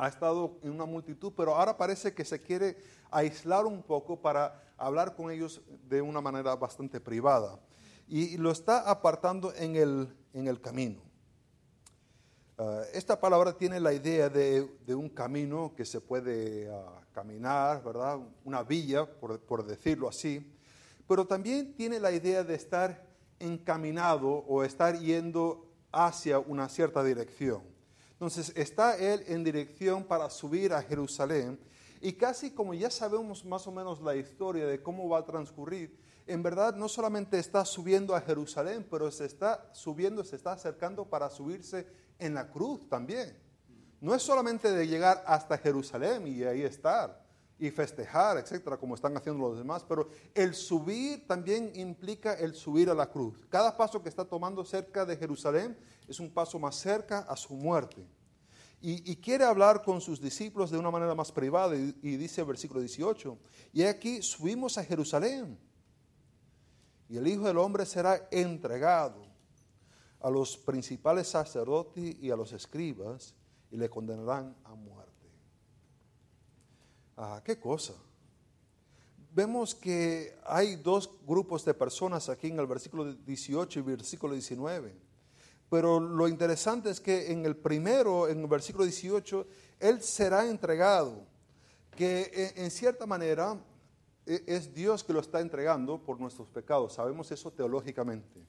Ha 0.00 0.08
estado 0.08 0.56
en 0.62 0.70
una 0.70 0.86
multitud, 0.86 1.30
pero 1.36 1.54
ahora 1.54 1.76
parece 1.76 2.14
que 2.14 2.24
se 2.24 2.40
quiere 2.40 2.78
aislar 3.10 3.66
un 3.66 3.82
poco 3.82 4.18
para 4.18 4.64
hablar 4.78 5.14
con 5.14 5.30
ellos 5.30 5.60
de 5.90 6.00
una 6.00 6.22
manera 6.22 6.56
bastante 6.56 7.00
privada. 7.00 7.60
Y 8.08 8.38
lo 8.38 8.50
está 8.50 8.90
apartando 8.90 9.52
en 9.54 9.76
el, 9.76 10.08
en 10.32 10.48
el 10.48 10.58
camino. 10.58 11.02
Ah, 12.56 12.84
esta 12.94 13.20
palabra 13.20 13.52
tiene 13.52 13.78
la 13.78 13.92
idea 13.92 14.30
de, 14.30 14.66
un 14.88 15.10
camino 15.10 15.74
que 15.76 15.84
se 15.84 16.00
puede 16.00 16.72
ah, 16.72 17.02
caminar, 17.12 17.84
¿verdad? 17.84 18.20
Una 18.42 18.62
villa, 18.62 19.04
por, 19.04 19.38
por, 19.40 19.66
decirlo 19.66 20.08
así, 20.08 20.50
pero 21.06 21.26
también 21.26 21.74
tiene 21.74 22.00
la 22.00 22.10
idea 22.10 22.42
de 22.42 22.54
estar 22.54 23.06
encaminado 23.38 24.28
o 24.30 24.64
estar 24.64 24.98
yendo 24.98 25.66
hacia 25.92 26.38
una 26.38 26.70
cierta 26.70 27.04
dirección. 27.04 27.79
Entonces 28.20 28.52
está 28.54 28.98
él 28.98 29.24
en 29.28 29.42
dirección 29.42 30.04
para 30.04 30.28
subir 30.28 30.74
a 30.74 30.82
Jerusalén 30.82 31.58
y 32.02 32.12
casi 32.12 32.50
como 32.50 32.74
ya 32.74 32.90
sabemos 32.90 33.46
más 33.46 33.66
o 33.66 33.72
menos 33.72 34.02
la 34.02 34.14
historia 34.14 34.66
de 34.66 34.82
cómo 34.82 35.08
va 35.08 35.20
a 35.20 35.24
transcurrir, 35.24 35.98
en 36.26 36.42
verdad 36.42 36.76
no 36.76 36.86
solamente 36.86 37.38
está 37.38 37.64
subiendo 37.64 38.14
a 38.14 38.20
Jerusalén, 38.20 38.86
pero 38.90 39.10
se 39.10 39.24
está 39.24 39.70
subiendo, 39.72 40.22
se 40.22 40.36
está 40.36 40.52
acercando 40.52 41.08
para 41.08 41.30
subirse 41.30 41.86
en 42.18 42.34
la 42.34 42.50
cruz 42.50 42.86
también. 42.90 43.38
No 44.02 44.14
es 44.14 44.20
solamente 44.20 44.70
de 44.70 44.86
llegar 44.86 45.24
hasta 45.26 45.56
Jerusalén 45.56 46.26
y 46.26 46.42
ahí 46.42 46.60
estar 46.60 47.19
y 47.60 47.70
festejar, 47.70 48.38
etcétera, 48.38 48.78
como 48.78 48.94
están 48.94 49.14
haciendo 49.16 49.46
los 49.46 49.58
demás, 49.58 49.84
pero 49.86 50.08
el 50.34 50.54
subir 50.54 51.26
también 51.26 51.70
implica 51.74 52.32
el 52.32 52.54
subir 52.54 52.88
a 52.88 52.94
la 52.94 53.10
cruz. 53.10 53.46
Cada 53.50 53.76
paso 53.76 54.02
que 54.02 54.08
está 54.08 54.24
tomando 54.24 54.64
cerca 54.64 55.04
de 55.04 55.16
Jerusalén 55.16 55.78
es 56.08 56.18
un 56.18 56.30
paso 56.30 56.58
más 56.58 56.76
cerca 56.76 57.20
a 57.20 57.36
su 57.36 57.54
muerte. 57.54 58.06
Y, 58.82 59.14
quiere 59.16 59.44
hablar 59.44 59.82
con 59.82 60.00
sus 60.00 60.22
discípulos 60.22 60.70
de 60.70 60.78
una 60.78 60.90
manera 60.90 61.14
más 61.14 61.30
privada 61.30 61.76
y, 61.76 61.94
y 62.02 62.16
dice 62.16 62.40
el 62.40 62.46
versículo 62.46 62.80
18, 62.80 63.38
y 63.74 63.82
aquí 63.82 64.22
subimos 64.22 64.78
a 64.78 64.84
Jerusalén 64.84 65.58
y 67.06 67.18
el 67.18 67.26
Hijo 67.26 67.42
del 67.42 67.58
Hombre 67.58 67.84
será 67.84 68.26
entregado 68.30 69.26
a 70.18 70.30
los 70.30 70.56
principales 70.56 71.28
sacerdotes 71.28 72.16
y 72.22 72.30
a 72.30 72.36
los 72.36 72.52
escribas 72.54 73.34
y 73.70 73.76
le 73.76 73.90
condenarán 73.90 74.56
a 74.64 74.74
muerte. 74.74 75.09
Ah, 77.22 77.42
qué 77.44 77.58
cosa. 77.60 77.92
Vemos 79.34 79.74
que 79.74 80.38
hay 80.42 80.76
dos 80.76 81.10
grupos 81.26 81.66
de 81.66 81.74
personas 81.74 82.30
aquí 82.30 82.48
en 82.48 82.58
el 82.58 82.66
versículo 82.66 83.12
18 83.12 83.78
y 83.78 83.82
versículo 83.82 84.32
19. 84.32 84.96
Pero 85.68 86.00
lo 86.00 86.26
interesante 86.28 86.88
es 86.88 86.98
que 86.98 87.30
en 87.30 87.44
el 87.44 87.58
primero, 87.58 88.26
en 88.26 88.40
el 88.40 88.46
versículo 88.46 88.84
18, 88.84 89.46
Él 89.80 90.00
será 90.00 90.48
entregado, 90.48 91.26
que 91.94 92.54
en 92.56 92.70
cierta 92.70 93.04
manera 93.04 93.62
e, 94.24 94.42
es 94.46 94.72
Dios 94.72 95.04
que 95.04 95.12
lo 95.12 95.20
está 95.20 95.40
entregando 95.40 96.02
por 96.02 96.18
nuestros 96.18 96.48
pecados. 96.48 96.94
Sabemos 96.94 97.30
eso 97.30 97.52
teológicamente. 97.52 98.46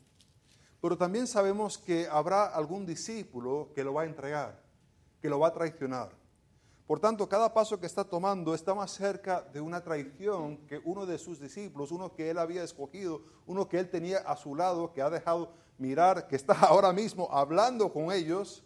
Pero 0.81 0.97
también 0.97 1.27
sabemos 1.27 1.77
que 1.77 2.07
habrá 2.07 2.45
algún 2.45 2.85
discípulo 2.85 3.73
que 3.75 3.83
lo 3.83 3.95
va 3.95 4.03
a 4.03 4.05
entregar, 4.05 4.63
que 5.21 5.27
lo 5.27 5.39
va 5.39 5.49
a 5.49 5.53
traicionar. 5.53 6.20
Por 6.91 6.99
tanto, 6.99 7.29
cada 7.29 7.53
paso 7.53 7.79
que 7.79 7.85
está 7.85 8.03
tomando 8.03 8.53
está 8.53 8.75
más 8.75 8.91
cerca 8.91 9.41
de 9.53 9.61
una 9.61 9.81
traición 9.81 10.57
que 10.67 10.81
uno 10.83 11.05
de 11.05 11.17
sus 11.17 11.39
discípulos, 11.39 11.89
uno 11.89 12.13
que 12.13 12.29
él 12.29 12.37
había 12.37 12.65
escogido, 12.65 13.21
uno 13.45 13.69
que 13.69 13.79
él 13.79 13.89
tenía 13.89 14.17
a 14.17 14.35
su 14.35 14.55
lado, 14.55 14.91
que 14.91 15.01
ha 15.01 15.09
dejado 15.09 15.53
mirar, 15.77 16.27
que 16.27 16.35
está 16.35 16.51
ahora 16.67 16.91
mismo 16.91 17.29
hablando 17.31 17.93
con 17.93 18.11
ellos, 18.11 18.65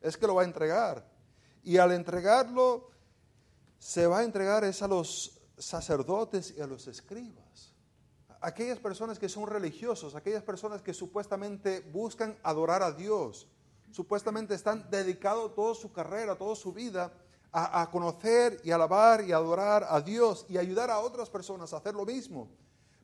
es 0.00 0.16
que 0.16 0.28
lo 0.28 0.36
va 0.36 0.42
a 0.42 0.44
entregar. 0.44 1.10
Y 1.64 1.78
al 1.78 1.90
entregarlo, 1.90 2.90
se 3.80 4.06
va 4.06 4.20
a 4.20 4.22
entregar 4.22 4.62
es 4.62 4.80
a 4.80 4.86
los 4.86 5.40
sacerdotes 5.58 6.54
y 6.56 6.60
a 6.60 6.68
los 6.68 6.86
escribas 6.86 7.74
aquellas 8.42 8.78
personas 8.78 9.18
que 9.18 9.28
son 9.28 9.48
religiosos, 9.48 10.14
aquellas 10.14 10.44
personas 10.44 10.82
que 10.82 10.94
supuestamente 10.94 11.80
buscan 11.80 12.38
adorar 12.44 12.84
a 12.84 12.92
Dios, 12.92 13.48
supuestamente 13.90 14.54
están 14.54 14.88
dedicados 14.88 15.52
toda 15.54 15.74
su 15.74 15.92
carrera, 15.92 16.36
toda 16.36 16.54
su 16.54 16.72
vida 16.72 17.12
a, 17.56 17.88
conocer 17.88 18.60
y 18.64 18.72
alabar 18.72 19.22
y 19.22 19.30
adorar 19.30 19.86
a 19.88 20.00
Dios 20.00 20.44
y 20.48 20.58
ayudar 20.58 20.90
a 20.90 20.98
otras 20.98 21.30
personas 21.30 21.72
a 21.72 21.76
hacer 21.76 21.94
lo 21.94 22.04
mismo. 22.04 22.48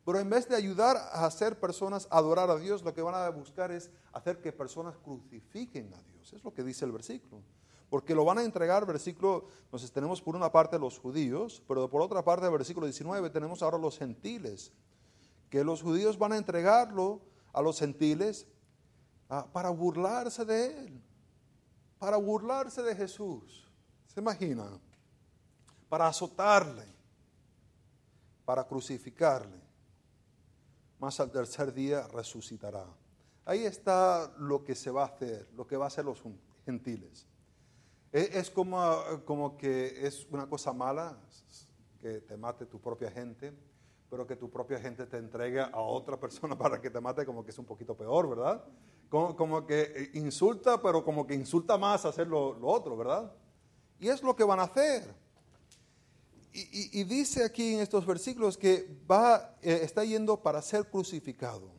Pero 0.04 0.18
en 0.18 0.28
vez 0.28 0.48
de 0.48 0.56
ayudar 0.56 0.96
a 0.96 1.24
hacer 1.24 1.60
personas 1.60 2.08
a 2.10 2.18
adorar 2.18 2.50
a 2.50 2.56
Dios, 2.56 2.82
lo 2.82 2.92
que 2.92 3.00
van 3.00 3.14
a 3.14 3.28
buscar 3.28 3.70
es 3.70 3.90
hacer 4.12 4.40
que 4.40 4.50
personas 4.50 4.96
crucifiquen 4.96 5.94
a 5.94 6.02
Dios. 6.02 6.32
Es 6.32 6.42
lo 6.42 6.52
que 6.52 6.64
dice 6.64 6.84
el 6.84 6.90
versículo. 6.90 7.42
Porque 7.88 8.12
lo 8.12 8.24
van 8.24 8.38
a 8.38 8.44
entregar, 8.44 8.86
versículo, 8.86 9.46
entonces 9.62 9.92
tenemos 9.92 10.20
por 10.20 10.34
una 10.34 10.50
parte 10.50 10.80
los 10.80 10.98
judíos, 10.98 11.62
pero 11.68 11.88
por 11.88 12.02
otra 12.02 12.24
parte, 12.24 12.48
versículo 12.48 12.86
19, 12.86 13.30
tenemos 13.30 13.62
ahora 13.62 13.78
los 13.78 13.98
gentiles 13.98 14.72
que 15.48 15.62
los 15.62 15.80
judíos 15.80 16.18
van 16.18 16.32
a 16.32 16.36
entregarlo 16.36 17.20
a 17.52 17.62
los 17.62 17.78
gentiles 17.78 18.48
ah, 19.28 19.46
para 19.52 19.70
burlarse 19.70 20.44
de 20.44 20.66
él, 20.66 21.02
para 22.00 22.16
burlarse 22.16 22.82
de 22.82 22.96
Jesús. 22.96 23.69
¿Se 24.12 24.20
imagina? 24.20 24.66
Para 25.88 26.08
azotarle, 26.08 26.86
para 28.44 28.64
crucificarle. 28.64 29.60
Más 30.98 31.18
al 31.20 31.30
tercer 31.30 31.72
día 31.72 32.06
resucitará. 32.08 32.84
Ahí 33.44 33.64
está 33.64 34.30
lo 34.38 34.64
que 34.64 34.74
se 34.74 34.90
va 34.90 35.02
a 35.02 35.06
hacer, 35.06 35.48
lo 35.56 35.66
que 35.66 35.76
va 35.76 35.84
a 35.84 35.88
hacer 35.88 36.04
los 36.04 36.22
gentiles. 36.64 37.26
E, 38.12 38.30
es 38.34 38.50
como, 38.50 38.80
como 39.24 39.56
que 39.56 40.06
es 40.06 40.26
una 40.30 40.48
cosa 40.48 40.72
mala 40.72 41.16
que 42.00 42.20
te 42.20 42.36
mate 42.36 42.66
tu 42.66 42.80
propia 42.80 43.10
gente 43.10 43.56
pero 44.10 44.26
que 44.26 44.34
tu 44.34 44.50
propia 44.50 44.80
gente 44.80 45.06
te 45.06 45.16
entregue 45.16 45.60
a 45.60 45.78
otra 45.78 46.18
persona 46.18 46.58
para 46.58 46.80
que 46.80 46.90
te 46.90 47.00
mate, 47.00 47.24
como 47.24 47.44
que 47.44 47.52
es 47.52 47.58
un 47.58 47.64
poquito 47.64 47.96
peor, 47.96 48.28
¿verdad? 48.28 48.62
Como, 49.08 49.66
que 49.66 49.80
eh, 49.80 50.10
insulta, 50.14 50.80
pero 50.82 51.04
como 51.04 51.26
que 51.26 51.34
insulta 51.34 51.78
más 51.78 52.04
hacer 52.04 52.26
lo, 52.26 52.58
otro, 52.62 52.96
¿verdad? 52.96 53.32
Y 54.00 54.08
es 54.08 54.22
lo 54.22 54.34
que 54.34 54.42
van 54.44 54.58
a 54.58 54.64
hacer. 54.64 55.14
Y, 56.52 57.04
dice 57.04 57.44
aquí 57.44 57.74
en 57.74 57.80
estos 57.80 58.04
versículos 58.04 58.58
que 58.58 58.98
va, 59.08 59.56
eh, 59.62 59.82
está 59.84 60.04
yendo 60.04 60.42
para 60.42 60.60
ser 60.62 60.88
crucificado. 60.90 61.70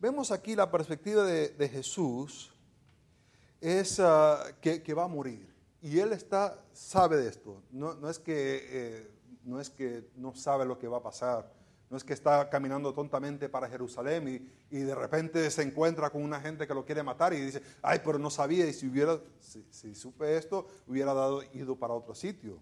Vemos 0.00 0.32
aquí 0.32 0.56
la 0.56 0.68
perspectiva 0.68 1.22
de, 1.22 1.68
Jesús, 1.68 2.52
es 3.60 4.00
ah, 4.00 4.42
que, 4.60 4.94
va 4.94 5.04
a 5.04 5.08
morir. 5.08 5.54
Y 5.80 6.00
él 6.00 6.12
está, 6.12 6.60
sabe 6.72 7.18
de 7.18 7.28
esto. 7.28 7.62
No, 7.70 8.10
es 8.10 8.18
que 8.18 8.66
eh, 8.68 9.10
no 9.44 9.60
es 9.60 9.70
que 9.70 10.10
no 10.16 10.34
sabe 10.34 10.64
lo 10.64 10.76
que 10.76 10.88
va 10.88 10.98
a 10.98 11.02
pasar, 11.02 11.55
no 11.88 11.96
es 11.96 12.04
que 12.04 12.12
está 12.12 12.48
caminando 12.50 12.92
tontamente 12.92 13.48
para 13.48 13.68
Jerusalén 13.68 14.48
y, 14.70 14.78
de 14.78 14.94
repente 14.94 15.50
se 15.50 15.62
encuentra 15.62 16.10
con 16.10 16.22
una 16.22 16.40
gente 16.40 16.66
que 16.66 16.74
lo 16.74 16.84
quiere 16.84 17.02
matar 17.02 17.32
y 17.32 17.40
dice, 17.40 17.62
ay, 17.82 18.00
pero 18.04 18.18
no 18.18 18.30
sabía 18.30 18.66
y 18.66 18.72
si 18.72 18.88
hubiera, 18.88 19.20
si, 19.40 19.94
supe 19.94 20.36
esto, 20.36 20.66
hubiera 20.86 21.14
dado, 21.14 21.42
ido 21.52 21.76
para 21.76 21.94
otro 21.94 22.14
sitio. 22.14 22.58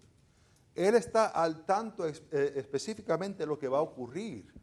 Él 0.75 0.95
está 0.95 1.27
al 1.27 1.65
tanto 1.65 2.07
eh, 2.07 2.13
específicamente 2.31 3.45
lo 3.45 3.57
que 3.57 3.67
va 3.67 3.79
a 3.79 3.81
ocurrir. 3.81 4.53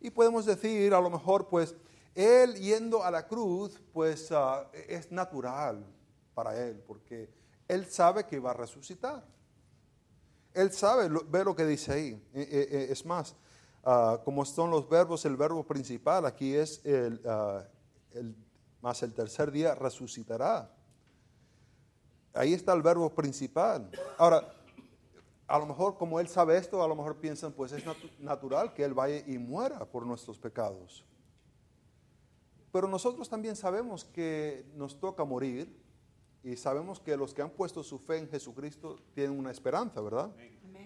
Y 0.00 0.08
podemos 0.10 0.46
decir, 0.46 0.94
a 0.94 1.00
lo 1.00 1.10
mejor, 1.10 1.48
pues, 1.48 1.74
él 2.14 2.54
yendo 2.54 3.04
a 3.04 3.10
la 3.10 3.26
cruz, 3.26 3.80
pues 3.92 4.32
ah, 4.32 4.70
es 4.88 5.12
natural 5.12 5.84
para 6.34 6.56
él, 6.56 6.82
porque 6.86 7.30
él 7.68 7.86
sabe 7.86 8.26
que 8.26 8.38
va 8.38 8.52
a 8.52 8.54
resucitar. 8.54 9.24
Él 10.54 10.72
sabe, 10.72 11.08
ve 11.28 11.44
lo 11.44 11.54
que 11.54 11.64
dice 11.64 11.92
ahí. 11.92 12.28
Eh, 12.34 12.48
eh, 12.50 12.88
es 12.90 13.04
más, 13.04 13.36
ah, 13.84 14.20
como 14.24 14.44
son 14.44 14.70
los 14.70 14.88
verbos, 14.88 15.24
el 15.24 15.36
verbo 15.36 15.64
principal 15.64 16.26
aquí 16.26 16.54
es 16.54 16.84
el, 16.84 17.20
ah, 17.26 17.64
el, 18.12 18.34
más 18.80 19.02
el 19.02 19.12
tercer 19.12 19.50
día 19.50 19.74
resucitará. 19.74 20.74
Ahí 22.32 22.54
está 22.54 22.72
el 22.72 22.82
verbo 22.82 23.10
principal. 23.10 23.90
Ahora, 24.16 24.54
a 25.46 25.58
lo 25.58 25.66
mejor 25.66 25.96
como 25.96 26.20
él 26.20 26.28
sabe 26.28 26.56
esto, 26.56 26.82
a 26.82 26.86
lo 26.86 26.94
mejor 26.94 27.16
piensan, 27.16 27.52
pues 27.52 27.72
es 27.72 27.84
natural 28.20 28.72
que 28.72 28.84
él 28.84 28.94
vaya 28.94 29.24
y 29.26 29.36
muera 29.36 29.84
por 29.84 30.06
nuestros 30.06 30.38
pecados. 30.38 31.04
Pero 32.72 32.86
nosotros 32.86 33.28
también 33.28 33.56
sabemos 33.56 34.04
que 34.04 34.64
nos 34.76 34.98
toca 35.00 35.24
morir 35.24 35.76
y 36.44 36.56
sabemos 36.56 37.00
que 37.00 37.16
los 37.16 37.34
que 37.34 37.42
han 37.42 37.50
puesto 37.50 37.82
su 37.82 37.98
fe 37.98 38.18
en 38.18 38.28
Jesucristo 38.28 38.96
tienen 39.12 39.36
una 39.36 39.50
esperanza, 39.50 40.00
¿verdad? 40.00 40.30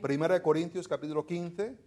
Primera 0.00 0.34
de 0.34 0.42
Corintios 0.42 0.88
capítulo 0.88 1.26
15, 1.26 1.78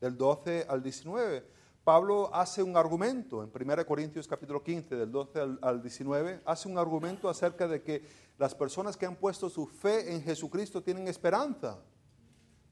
del 0.00 0.16
12 0.16 0.66
al 0.68 0.82
19. 0.82 1.46
Pablo 1.84 2.34
hace 2.34 2.62
un 2.62 2.76
argumento 2.76 3.42
en 3.42 3.50
1 3.54 3.86
Corintios 3.86 4.28
capítulo 4.28 4.62
15, 4.62 4.96
del 4.96 5.10
12 5.10 5.40
al, 5.40 5.58
al, 5.62 5.82
19, 5.82 6.42
hace 6.44 6.68
un 6.68 6.78
argumento 6.78 7.28
acerca 7.28 7.66
de 7.66 7.82
que 7.82 8.06
las 8.38 8.54
personas 8.54 8.96
que 8.96 9.06
han 9.06 9.16
puesto 9.16 9.48
su 9.48 9.66
fe 9.66 10.14
en 10.14 10.22
Jesucristo 10.22 10.82
tienen 10.82 11.08
esperanza. 11.08 11.78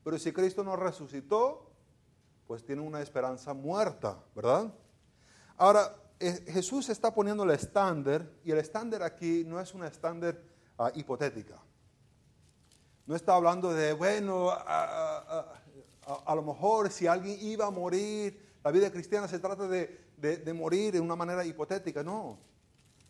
Pero 0.04 0.18
si 0.18 0.32
Cristo 0.32 0.62
no 0.62 0.76
resucitó, 0.76 1.70
pues 2.46 2.64
tienen 2.64 2.86
una 2.86 3.02
esperanza 3.02 3.52
muerta, 3.52 4.18
¿verdad? 4.34 4.72
Ahora, 5.56 5.94
eh, 6.20 6.44
Jesús 6.48 6.88
está 6.88 7.14
poniendo 7.14 7.44
el 7.44 7.50
estándar 7.50 8.28
y 8.42 8.50
el 8.50 8.58
estándar 8.58 9.02
aquí 9.02 9.44
no 9.46 9.60
es 9.60 9.74
una 9.74 9.86
estándar 9.86 10.40
uh, 10.78 10.88
hipotética. 10.94 11.60
No 13.06 13.14
está 13.14 13.34
hablando 13.34 13.72
de, 13.72 13.92
bueno, 13.92 14.50
a, 14.50 15.60
a, 16.08 16.34
lo 16.34 16.42
mejor 16.42 16.90
si 16.90 17.06
alguien 17.06 17.38
iba 17.40 17.66
a 17.66 17.70
morir, 17.70 18.38
la 18.64 18.70
vida 18.70 18.90
cristiana 18.90 19.28
se 19.28 19.38
trata 19.38 19.68
de, 19.68 20.06
de, 20.16 20.38
de 20.38 20.52
morir 20.54 20.92
de 20.92 21.00
una 21.00 21.14
manera 21.14 21.44
hipotética. 21.44 22.02
No, 22.02 22.38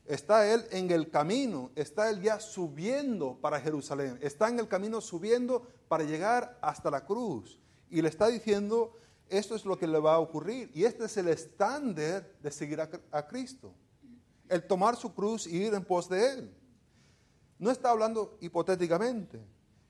está 0.06 0.52
Él 0.52 0.66
en 0.70 0.90
el 0.90 1.10
camino, 1.10 1.70
está 1.76 2.10
Él 2.10 2.20
ya 2.20 2.40
subiendo 2.40 3.38
para 3.40 3.60
Jerusalén, 3.60 4.18
está 4.20 4.48
en 4.48 4.58
el 4.58 4.68
camino 4.68 5.00
subiendo 5.00 5.66
para 5.86 6.04
llegar 6.04 6.58
hasta 6.60 6.90
la 6.90 7.04
cruz. 7.04 7.60
Y 7.90 8.02
le 8.02 8.08
está 8.08 8.26
diciendo, 8.28 8.92
esto 9.28 9.54
es 9.54 9.64
lo 9.64 9.78
que 9.78 9.86
le 9.86 9.98
va 9.98 10.14
a 10.14 10.18
ocurrir. 10.18 10.70
Y 10.74 10.84
este 10.84 11.04
es 11.04 11.16
el 11.16 11.28
estándar 11.28 12.30
de 12.42 12.50
seguir 12.50 12.80
a, 12.80 12.90
a, 13.10 13.26
Cristo. 13.26 13.72
El 14.48 14.66
tomar 14.66 14.96
su 14.96 15.14
cruz 15.14 15.46
y 15.46 15.56
ir 15.56 15.74
en 15.74 15.84
pos 15.84 16.08
de 16.08 16.32
Él. 16.32 16.54
No 17.58 17.70
está 17.70 17.90
hablando 17.90 18.36
hipotéticamente. 18.40 19.40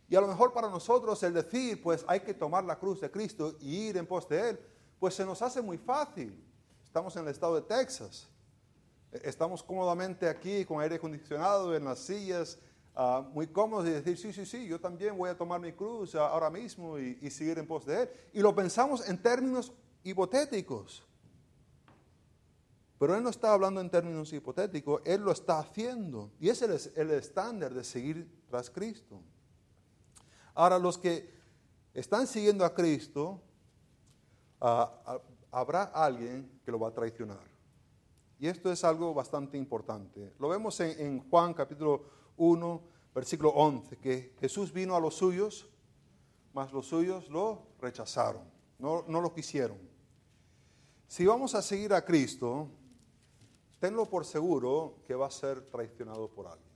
Y 0.09 0.17
a 0.17 0.21
lo 0.21 0.27
mejor 0.27 0.53
para 0.53 0.71
nosotros 0.71 1.23
el 1.23 1.35
decir, 1.35 1.83
pues 1.83 2.05
hay 2.09 2.21
que 2.21 2.33
tomar 2.33 2.65
la 2.65 2.79
cruz 2.79 3.01
de 3.01 3.11
Cristo 3.11 3.57
y 3.61 3.89
ir 3.89 3.97
en 3.99 4.07
pos 4.07 4.27
de 4.29 4.51
Él, 4.51 4.61
pues 4.99 5.15
se 5.15 5.25
nos 5.25 5.43
hace 5.43 5.61
muy 5.61 5.77
fácil. 5.77 6.43
Estamos 6.83 7.15
en 7.17 7.25
el 7.25 7.29
estado 7.29 7.57
de 7.57 7.63
Texas. 7.63 8.27
Estamos 9.13 9.63
cómodamente 9.63 10.29
aquí 10.29 10.65
con 10.65 10.81
aire 10.81 10.97
acondicionado 10.97 11.75
en 11.77 11.85
las 11.85 11.99
sillas, 11.99 12.59
uh, 12.97 13.23
muy 13.35 13.47
cómodos 13.47 13.87
y 13.87 13.91
decir, 13.91 14.17
sí, 14.17 14.33
sí, 14.33 14.47
sí, 14.47 14.67
yo 14.67 14.81
también 14.81 15.17
voy 15.17 15.29
a 15.29 15.37
tomar 15.37 15.61
mi 15.61 15.73
cruz 15.73 16.15
ahora 16.15 16.49
mismo 16.49 16.99
y, 16.99 17.19
y 17.21 17.31
seguir 17.31 17.59
en 17.59 17.67
pos 17.67 17.85
de 17.85 18.03
Él. 18.03 18.11
Y 18.33 18.41
lo 18.41 18.55
pensamos 18.55 19.07
en 19.07 19.21
términos 19.23 19.73
hipotéticos. 20.05 21.07
Pero 22.99 23.15
Él 23.15 23.23
no 23.23 23.31
está 23.31 23.53
hablando 23.53 23.81
en 23.81 23.91
términos 23.91 24.33
hipotéticos, 24.33 25.03
Él 25.05 25.21
lo 25.21 25.33
está 25.33 25.59
haciendo. 25.59 26.33
Y 26.41 26.49
ese 26.49 26.75
es 26.75 26.93
el 26.97 27.11
estándar 27.11 27.75
de 27.75 27.85
seguir 27.85 28.27
tras 28.49 28.71
Cristo. 28.71 29.21
Ahora, 30.59 30.77
los 30.77 30.99
que 30.99 31.33
están 31.95 32.27
siguiendo 32.27 32.65
a 32.65 32.75
Cristo, 32.75 33.41
uh, 34.61 34.87
habrá 35.53 35.85
alguien 35.85 36.51
que 36.65 36.73
lo 36.73 36.81
va 36.81 36.89
a 36.89 36.93
traicionar. 36.93 37.47
Y 38.41 38.49
esto 38.49 38.73
es 38.73 38.83
algo 38.83 39.15
bastante 39.15 39.57
importante. 39.57 40.35
Lo 40.37 40.49
vemos 40.49 40.81
en, 40.81 41.21
Juan 41.31 41.55
capítulo 41.55 42.07
1, 42.39 42.83
versículo 43.15 43.51
11, 43.51 43.99
que 43.99 44.35
Jesús 44.41 44.73
vino 44.73 44.97
a 44.97 45.01
los 45.01 45.15
suyos, 45.15 45.69
mas 46.53 46.73
los 46.73 46.87
suyos 46.89 47.29
lo 47.29 47.63
rechazaron, 47.81 48.43
no, 48.81 49.05
no 49.07 49.21
lo 49.21 49.33
quisieron. 49.33 49.79
Si 51.07 51.25
vamos 51.25 51.55
a 51.55 51.63
seguir 51.63 51.95
a 51.95 52.05
Cristo, 52.05 52.67
tenlo 53.79 54.07
por 54.07 54.25
seguro 54.25 54.97
que 55.07 55.15
va 55.15 55.29
a 55.29 55.31
ser 55.31 55.71
traicionado 55.71 56.29
por 56.29 56.49
alguien. 56.49 56.69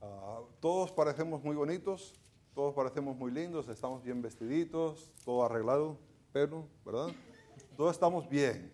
Uh, 0.00 0.46
todos 0.60 0.92
parecemos 0.92 1.42
muy 1.42 1.56
bonitos, 1.56 2.14
todos 2.58 2.74
parecemos 2.74 3.16
muy 3.16 3.30
lindos, 3.30 3.68
estamos 3.68 4.02
bien 4.02 4.20
vestiditos, 4.20 5.12
todo 5.24 5.44
arreglado, 5.44 5.96
pero, 6.32 6.66
¿verdad? 6.84 7.06
Todos 7.76 7.92
estamos 7.92 8.28
bien. 8.28 8.72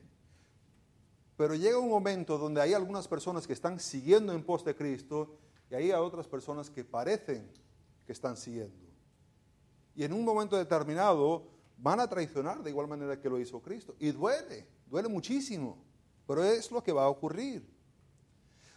Pero 1.37 1.55
llega 1.55 1.77
un 1.77 1.91
momento 1.91 2.39
donde 2.39 2.63
hay 2.63 2.73
algunas 2.73 3.07
personas 3.07 3.47
que 3.47 3.53
están 3.53 3.79
siguiendo 3.79 4.33
en 4.33 4.43
pos 4.43 4.65
de 4.65 4.75
Cristo 4.75 5.37
y 5.71 5.75
hay 5.75 5.93
otras 5.93 6.27
personas 6.27 6.71
que 6.71 6.83
parecen 6.83 7.47
que 8.07 8.13
están 8.13 8.39
siguiendo. 8.39 8.87
Y 9.95 10.05
en 10.05 10.15
un 10.15 10.25
momento 10.25 10.57
determinado 10.57 11.47
van 11.77 12.01
a 12.01 12.09
traicionar 12.09 12.63
de 12.63 12.71
igual 12.71 12.89
manera 12.89 13.21
que 13.21 13.29
lo 13.29 13.39
hizo 13.39 13.61
Cristo. 13.61 13.97
Y 13.99 14.13
duele, 14.13 14.67
duele 14.87 15.11
muchísimo, 15.11 15.77
pero 16.27 16.43
es 16.43 16.71
lo 16.71 16.83
que 16.83 16.91
va 16.91 17.05
a 17.05 17.11
ocurrir. 17.11 17.63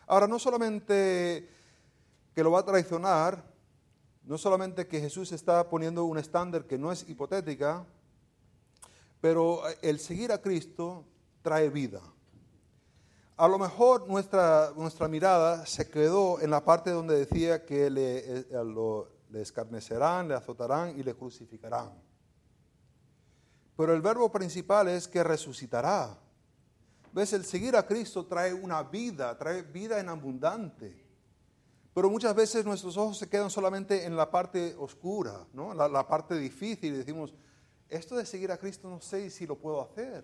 Ahora, 0.06 0.28
no 0.28 0.38
solamente 0.38 1.48
que 2.36 2.44
lo 2.44 2.52
va 2.52 2.60
a 2.60 2.66
traicionar, 2.66 3.56
no 4.28 4.38
solamente 4.38 4.88
que 4.88 5.00
Jesús 5.00 5.32
está 5.32 5.70
poniendo 5.70 6.04
un 6.04 6.18
estándar 6.18 6.66
que 6.66 6.78
no 6.78 6.92
es 6.92 7.08
hipotética, 7.08 7.86
pero 9.22 9.62
el 9.82 10.00
seguir 10.00 10.34
a 10.34 10.42
Cristo 10.42 11.06
trae 11.42 11.70
vida. 11.70 12.02
A 13.38 13.48
lo 13.48 13.58
mejor 13.58 14.08
nuestra, 14.08 14.74
nuestra 14.76 15.08
mirada 15.08 15.66
se 15.66 15.90
quedó 15.90 16.42
en 16.42 16.50
la 16.50 16.66
parte 16.66 16.92
donde 16.92 17.18
decía 17.18 17.66
que 17.66 17.90
le, 17.90 18.18
eh, 18.18 18.46
le 19.30 19.42
escarnecerán, 19.42 20.28
le 20.28 20.34
azotarán 20.34 21.00
y 21.00 21.04
le 21.04 21.16
crucificarán. 21.16 21.92
Pero 23.78 23.94
el 23.94 24.02
verbo 24.02 24.30
principal 24.30 24.90
es 24.90 25.08
que 25.08 25.24
resucitará. 25.24 26.18
¿Ves? 27.14 27.32
El 27.32 27.46
seguir 27.46 27.78
a 27.78 27.86
Cristo 27.86 28.26
trae 28.26 28.54
una 28.54 28.84
vida, 28.84 29.38
trae 29.38 29.62
vida 29.62 30.00
en 30.00 30.10
abundante. 30.10 31.07
Pero 31.98 32.12
muchas 32.12 32.36
veces 32.36 32.64
nuestros 32.64 32.96
ojos 32.96 33.18
se 33.18 33.28
quedan 33.28 33.50
solamente 33.50 34.06
en 34.06 34.16
la 34.16 34.30
parte 34.30 34.76
oscura, 34.78 35.48
¿no? 35.52 35.74
la, 35.74 36.08
parte 36.08 36.38
difícil. 36.38 36.94
Y 36.94 36.98
decimos, 36.98 37.34
esto 37.90 38.16
de 38.16 38.24
seguir 38.24 38.52
a 38.52 38.58
Cristo 38.58 38.88
no 38.88 39.02
sé 39.02 39.32
si 39.32 39.48
lo 39.48 39.58
puedo 39.58 39.82
hacer. 39.82 40.24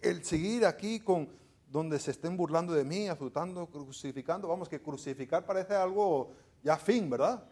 El 0.00 0.24
seguir 0.24 0.64
aquí 0.64 1.00
con 1.00 1.28
donde 1.68 1.98
se 1.98 2.12
estén 2.12 2.34
burlando 2.34 2.72
de 2.72 2.84
mí, 2.84 3.08
azotando, 3.08 3.66
crucificando. 3.66 4.48
Vamos, 4.48 4.70
que 4.70 4.80
crucificar 4.80 5.44
parece 5.44 5.74
algo 5.74 6.32
ya 6.62 6.78
fin, 6.78 7.10
¿verdad? 7.10 7.46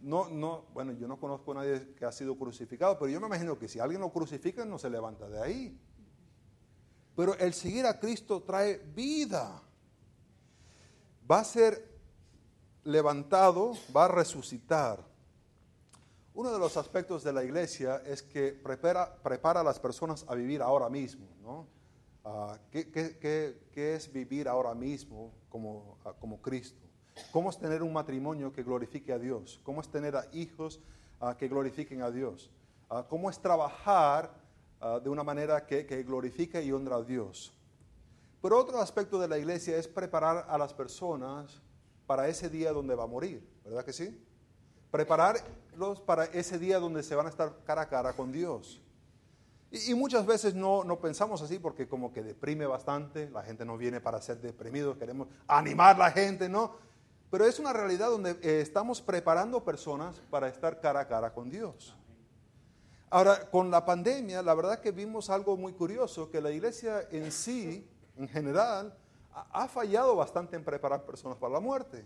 No, 0.00 0.28
no, 0.28 0.64
bueno, 0.74 0.90
yo 0.94 1.06
no 1.06 1.20
conozco 1.20 1.52
a 1.52 1.54
nadie 1.62 1.94
que 1.94 2.04
ha 2.04 2.10
sido 2.10 2.36
crucificado, 2.36 2.98
pero 2.98 3.12
yo 3.12 3.20
me 3.20 3.28
imagino 3.28 3.56
que 3.56 3.68
si 3.68 3.78
alguien 3.78 4.00
lo 4.00 4.10
crucifica 4.10 4.64
no 4.64 4.76
se 4.76 4.90
levanta 4.90 5.28
de 5.28 5.40
ahí. 5.40 5.80
Pero 7.14 7.38
el 7.38 7.54
seguir 7.54 7.86
a 7.86 8.00
Cristo 8.00 8.42
trae 8.42 8.78
vida. 8.78 9.62
Va 11.30 11.38
a 11.38 11.44
ser 11.44 11.95
levantado, 12.86 13.72
va 13.94 14.04
a 14.04 14.08
resucitar. 14.08 15.04
Uno 16.34 16.52
de 16.52 16.58
los 16.58 16.76
aspectos 16.76 17.24
de 17.24 17.32
la 17.32 17.42
iglesia 17.42 18.02
es 18.06 18.22
que 18.22 18.52
prepara, 18.52 19.12
prepara 19.22 19.60
a 19.60 19.64
las 19.64 19.80
personas 19.80 20.24
a 20.28 20.34
vivir 20.34 20.62
ahora 20.62 20.88
mismo, 20.88 21.26
¿no? 21.42 21.66
Uh, 22.24 22.56
¿qué, 22.70 22.90
qué, 22.90 23.18
qué, 23.18 23.68
qué, 23.72 23.94
es 23.94 24.12
vivir 24.12 24.48
ahora 24.48 24.74
mismo 24.74 25.32
como, 25.48 25.96
uh, 26.04 26.12
como, 26.20 26.40
Cristo? 26.40 26.82
¿Cómo 27.32 27.50
es 27.50 27.58
tener 27.58 27.82
un 27.82 27.92
matrimonio 27.92 28.52
que 28.52 28.62
glorifique 28.62 29.12
a 29.12 29.18
Dios? 29.18 29.60
¿Cómo 29.62 29.80
es 29.80 29.88
tener 29.88 30.14
hijos 30.32 30.80
uh, 31.20 31.34
que 31.36 31.48
glorifiquen 31.48 32.02
a 32.02 32.10
Dios? 32.10 32.50
¿Cómo 33.08 33.28
es 33.28 33.40
trabajar 33.40 34.32
de 35.02 35.10
una 35.10 35.24
manera 35.24 35.66
que, 35.66 35.86
que 35.86 36.04
glorifique 36.04 36.62
y 36.62 36.70
honra 36.70 36.96
a 36.96 37.02
Dios? 37.02 37.52
Pero 38.40 38.56
otro 38.56 38.80
aspecto 38.80 39.18
de 39.18 39.26
la 39.26 39.38
iglesia 39.38 39.76
es 39.76 39.88
preparar 39.88 40.46
a 40.48 40.56
las 40.56 40.72
personas 40.72 41.60
para 42.06 42.28
ese 42.28 42.48
día 42.48 42.72
donde 42.72 42.94
va 42.94 43.04
a 43.04 43.08
morir, 43.08 43.46
¿verdad 43.64 43.84
que 43.84 43.92
sí? 43.92 44.22
Prepararlos 44.90 46.00
para 46.00 46.24
ese 46.26 46.58
día 46.58 46.78
donde 46.78 47.02
se 47.02 47.14
van 47.14 47.26
a 47.26 47.30
estar 47.30 47.52
cara 47.64 47.82
a 47.82 47.88
cara 47.88 48.12
con 48.12 48.32
Dios. 48.32 48.80
Y, 49.70 49.94
muchas 49.94 50.24
veces 50.24 50.54
no, 50.54 50.84
no, 50.84 51.00
pensamos 51.00 51.42
así 51.42 51.58
porque 51.58 51.88
como 51.88 52.12
que 52.12 52.22
deprime 52.22 52.66
bastante, 52.66 53.28
la 53.30 53.42
gente 53.42 53.64
no 53.64 53.76
viene 53.76 54.00
para 54.00 54.22
ser 54.22 54.40
deprimidos, 54.40 54.96
queremos 54.96 55.28
animar 55.48 55.96
a 55.96 55.98
la 55.98 56.10
gente, 56.12 56.48
¿no? 56.48 56.76
Pero 57.30 57.44
es 57.44 57.58
una 57.58 57.72
realidad 57.72 58.08
donde 58.08 58.30
eh, 58.42 58.60
estamos 58.60 59.02
preparando 59.02 59.64
personas 59.64 60.20
para 60.30 60.48
estar 60.48 60.80
cara 60.80 61.00
a 61.00 61.08
cara 61.08 61.34
con 61.34 61.50
Dios. 61.50 61.96
Ahora, 63.10 63.50
con 63.50 63.70
la 63.70 63.84
pandemia, 63.84 64.42
la 64.42 64.54
verdad 64.54 64.80
que 64.80 64.92
vimos 64.92 65.30
algo 65.30 65.56
muy 65.56 65.72
curioso, 65.72 66.30
que 66.30 66.40
la 66.40 66.50
iglesia 66.50 67.06
en 67.10 67.32
sí, 67.32 67.88
en 68.16 68.28
general, 68.28 68.96
ha 69.36 69.68
fallado 69.68 70.16
bastante 70.16 70.56
en 70.56 70.64
preparar 70.64 71.04
personas 71.04 71.36
para 71.36 71.54
la 71.54 71.60
muerte. 71.60 72.04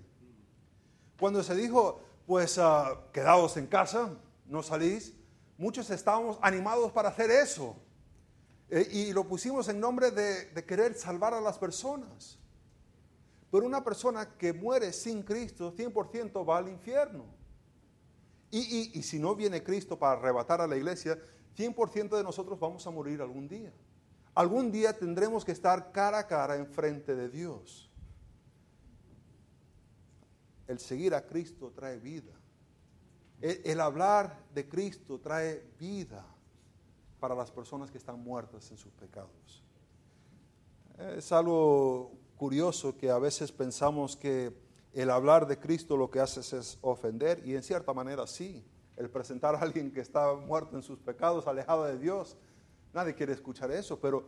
Cuando 1.19 1.43
se 1.43 1.55
dijo, 1.55 2.01
pues 2.27 2.59
uh, 2.59 2.97
quedaos 3.12 3.57
en 3.57 3.66
casa, 3.66 4.16
no 4.47 4.62
salís, 4.62 5.14
muchos 5.57 5.90
estábamos 5.90 6.38
animados 6.43 6.90
para 6.93 7.11
hacer 7.11 7.31
eso. 7.31 7.77
Eh, 8.69 8.88
y 8.90 9.12
lo 9.12 9.27
pusimos 9.27 9.69
en 9.69 9.79
nombre 9.79 10.11
de, 10.11 10.64
querer 10.64 10.95
salvar 10.95 11.35
a 11.35 11.40
las 11.40 11.59
personas. 11.59 12.38
Pero 13.51 13.66
una 13.66 13.85
persona 13.85 14.37
que 14.37 14.53
muere 14.53 14.93
sin 14.93 15.23
Cristo, 15.23 15.73
100% 15.75 16.49
va 16.49 16.59
al 16.59 16.69
infierno. 16.69 17.25
Y 18.53 19.03
si 19.05 19.21
no 19.21 19.37
viene 19.37 19.62
Cristo 19.62 19.97
para 19.97 20.14
arrebatar 20.19 20.61
a 20.61 20.66
la 20.66 20.77
iglesia, 20.77 21.16
100% 21.57 22.16
de 22.16 22.25
nosotros 22.25 22.59
vamos 22.59 22.85
a 22.85 22.90
morir 22.90 23.23
algún 23.23 23.47
día. 23.47 23.73
Algún 24.35 24.71
día 24.71 24.97
tendremos 24.97 25.45
que 25.45 25.53
estar 25.53 25.93
cara 25.93 26.21
a 26.21 26.27
cara 26.27 26.57
enfrente 26.57 27.14
de 27.14 27.29
Dios. 27.29 27.90
el 30.71 30.79
seguir 30.79 31.16
a 31.16 31.27
Cristo 31.27 31.73
trae 31.75 31.99
vida. 31.99 32.33
El, 33.40 33.61
el 33.64 33.81
hablar 33.81 34.38
de 34.55 34.69
Cristo 34.69 35.19
trae 35.19 35.66
vida 35.81 36.25
para 37.19 37.35
las 37.35 37.51
personas 37.51 37.90
que 37.90 37.99
están 37.99 38.23
muertas 38.23 38.71
en 38.71 38.77
sus 38.77 38.93
pecados. 38.93 39.64
Es 41.16 41.33
algo 41.33 42.12
curioso 42.37 42.97
que 42.97 43.11
a 43.11 43.19
veces 43.19 43.51
pensamos 43.51 44.16
que 44.16 44.57
el 44.93 45.11
hablar 45.11 45.49
de 45.49 45.59
Cristo 45.59 45.97
lo 45.97 46.09
que 46.09 46.21
hace 46.21 46.38
es 46.38 46.79
ofender 46.83 47.43
y 47.45 47.57
en 47.57 47.64
cierta 47.64 47.93
manera 47.93 48.29
sí. 48.29 48.64
El 48.97 49.11
presentar 49.11 49.57
a 49.57 49.59
alguien 49.59 49.90
que 49.90 50.01
está 50.01 50.35
muerto 50.35 50.77
en 50.77 50.83
sus 50.83 51.01
pecados, 51.01 51.49
alejado 51.49 51.85
de 51.85 51.99
Dios, 51.99 52.37
nadie 52.92 53.14
quiere 53.14 53.33
escuchar 53.33 53.70
eso, 53.70 53.98
pero 53.98 54.26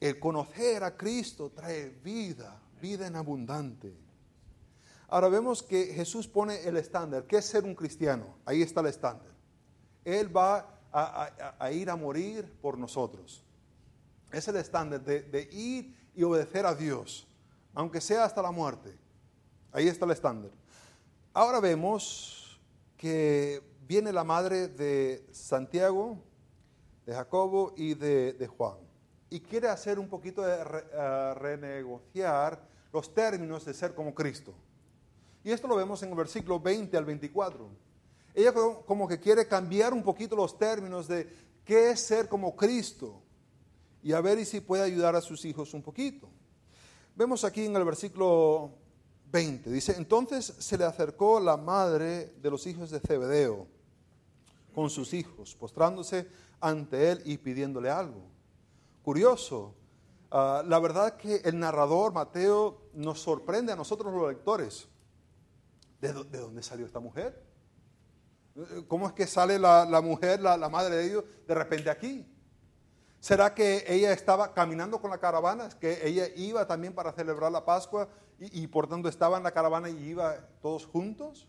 el 0.00 0.18
conocer 0.18 0.84
a 0.84 0.96
Cristo 0.96 1.50
trae 1.50 1.88
vida, 1.88 2.60
vida 2.80 3.06
en 3.06 3.16
abundante. 3.16 3.94
Ahora 5.08 5.28
vemos 5.28 5.62
que 5.62 5.86
Jesús 5.86 6.26
pone 6.26 6.62
el 6.64 6.76
estándar. 6.76 7.24
¿Qué 7.26 7.36
es 7.36 7.44
ser 7.44 7.64
un 7.64 7.74
cristiano? 7.74 8.36
Ahí 8.44 8.62
está 8.62 8.80
el 8.80 8.86
estándar. 8.86 9.32
Él 10.04 10.34
va 10.34 10.80
a, 10.92 11.70
ir 11.72 11.90
a 11.90 11.96
morir 11.96 12.52
por 12.60 12.78
nosotros. 12.78 13.44
Es 14.32 14.48
el 14.48 14.56
estándar 14.56 15.02
de, 15.02 15.22
de 15.22 15.42
ir 15.52 15.96
y 16.14 16.22
obedecer 16.22 16.66
a 16.66 16.74
Dios, 16.74 17.26
aunque 17.74 18.00
sea 18.00 18.24
hasta 18.24 18.42
la 18.42 18.50
muerte. 18.50 18.96
Ahí 19.72 19.88
está 19.88 20.04
el 20.04 20.12
estándar. 20.12 20.50
Ahora 21.32 21.60
vemos 21.60 22.60
que 22.96 23.62
viene 23.86 24.12
la 24.12 24.24
madre 24.24 24.68
de 24.68 25.26
Santiago, 25.32 26.22
de 27.06 27.14
Jacobo 27.14 27.74
y 27.76 27.94
de, 27.94 28.48
Juan. 28.56 28.76
Y 29.30 29.40
quiere 29.40 29.68
hacer 29.68 29.98
un 29.98 30.08
poquito 30.08 30.42
de 30.42 30.54
eh, 30.54 31.34
renegociar 31.34 32.60
los 32.92 33.12
términos 33.12 33.64
de 33.64 33.74
ser 33.74 33.94
como 33.94 34.14
Cristo. 34.14 34.54
Y 35.42 35.50
esto 35.50 35.68
lo 35.68 35.76
vemos 35.76 36.02
en 36.02 36.10
el 36.10 36.14
versículo 36.14 36.60
20 36.60 36.96
al 36.96 37.04
24. 37.04 37.68
Ella 38.34 38.52
como 38.52 39.06
que 39.06 39.20
quiere 39.20 39.46
cambiar 39.46 39.92
un 39.92 40.02
poquito 40.02 40.34
los 40.34 40.58
términos 40.58 41.06
de 41.06 41.28
qué 41.64 41.90
es 41.90 42.00
ser 42.00 42.28
como 42.28 42.56
Cristo 42.56 43.22
y 44.02 44.12
a 44.12 44.20
ver 44.20 44.44
si 44.44 44.60
puede 44.60 44.82
ayudar 44.82 45.16
a 45.16 45.20
sus 45.20 45.44
hijos 45.44 45.72
un 45.74 45.82
poquito. 45.82 46.28
Vemos 47.16 47.44
aquí 47.44 47.64
en 47.64 47.76
el 47.76 47.84
versículo 47.84 48.70
20, 49.30 49.70
dice, 49.70 49.94
entonces 49.96 50.44
se 50.58 50.76
le 50.76 50.84
acercó 50.84 51.40
la 51.40 51.56
madre 51.56 52.34
de 52.40 52.50
los 52.50 52.66
hijos 52.66 52.90
de 52.90 53.00
Zebedeo 53.00 53.66
con 54.74 54.90
sus 54.90 55.14
hijos, 55.14 55.54
postrándose 55.54 56.28
ante 56.64 57.10
él 57.10 57.22
y 57.26 57.36
pidiéndole 57.36 57.90
algo. 57.90 58.22
Curioso, 59.02 59.74
ah, 60.30 60.62
la 60.66 60.78
verdad 60.78 61.18
que 61.18 61.36
el 61.44 61.58
narrador 61.58 62.14
Mateo 62.14 62.88
nos 62.94 63.20
sorprende 63.20 63.72
a 63.72 63.76
nosotros 63.76 64.12
los 64.12 64.28
lectores. 64.28 64.88
¿De, 66.00 66.12
dónde 66.12 66.62
salió 66.62 66.86
esta 66.86 67.00
mujer? 67.00 67.42
¿Cómo 68.88 69.06
es 69.06 69.12
que 69.12 69.26
sale 69.26 69.58
la, 69.58 70.00
mujer, 70.02 70.40
la, 70.40 70.56
madre 70.70 70.96
de 70.96 71.06
ellos, 71.06 71.24
de 71.46 71.54
repente 71.54 71.90
aquí? 71.90 72.26
¿Será 73.20 73.54
que 73.54 73.84
ella 73.86 74.12
estaba 74.12 74.54
caminando 74.54 75.00
con 75.00 75.10
la 75.10 75.18
caravana? 75.18 75.66
¿Es 75.66 75.74
que 75.74 76.06
ella 76.06 76.28
iba 76.36 76.66
también 76.66 76.94
para 76.94 77.12
celebrar 77.12 77.52
la 77.52 77.64
Pascua 77.64 78.08
y, 78.38 78.62
y, 78.62 78.66
por 78.68 78.86
tanto 78.86 79.08
estaba 79.08 79.36
en 79.36 79.42
la 79.42 79.52
caravana 79.52 79.90
y 79.90 79.96
iba 79.98 80.46
todos 80.62 80.86
juntos? 80.86 81.46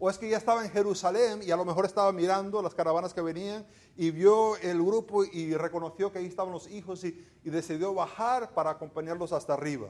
¿O 0.00 0.08
es 0.08 0.16
que 0.16 0.28
ella 0.28 0.38
estaba 0.38 0.64
en 0.64 0.70
Jerusalén 0.70 1.40
y 1.42 1.50
a 1.50 1.56
lo 1.56 1.64
mejor 1.64 1.84
estaba 1.84 2.12
mirando 2.12 2.62
las 2.62 2.74
caravanas 2.74 3.12
que 3.12 3.20
venían 3.20 3.66
y 3.96 4.12
vio 4.12 4.56
el 4.58 4.80
grupo 4.80 5.24
y 5.24 5.54
reconoció 5.54 6.12
que 6.12 6.20
ahí 6.20 6.26
estaban 6.26 6.52
los 6.52 6.68
hijos 6.68 7.02
y, 7.04 7.24
decidió 7.42 7.94
bajar 7.94 8.52
para 8.52 8.70
acompañarlos 8.70 9.32
hasta 9.32 9.54
arriba? 9.54 9.88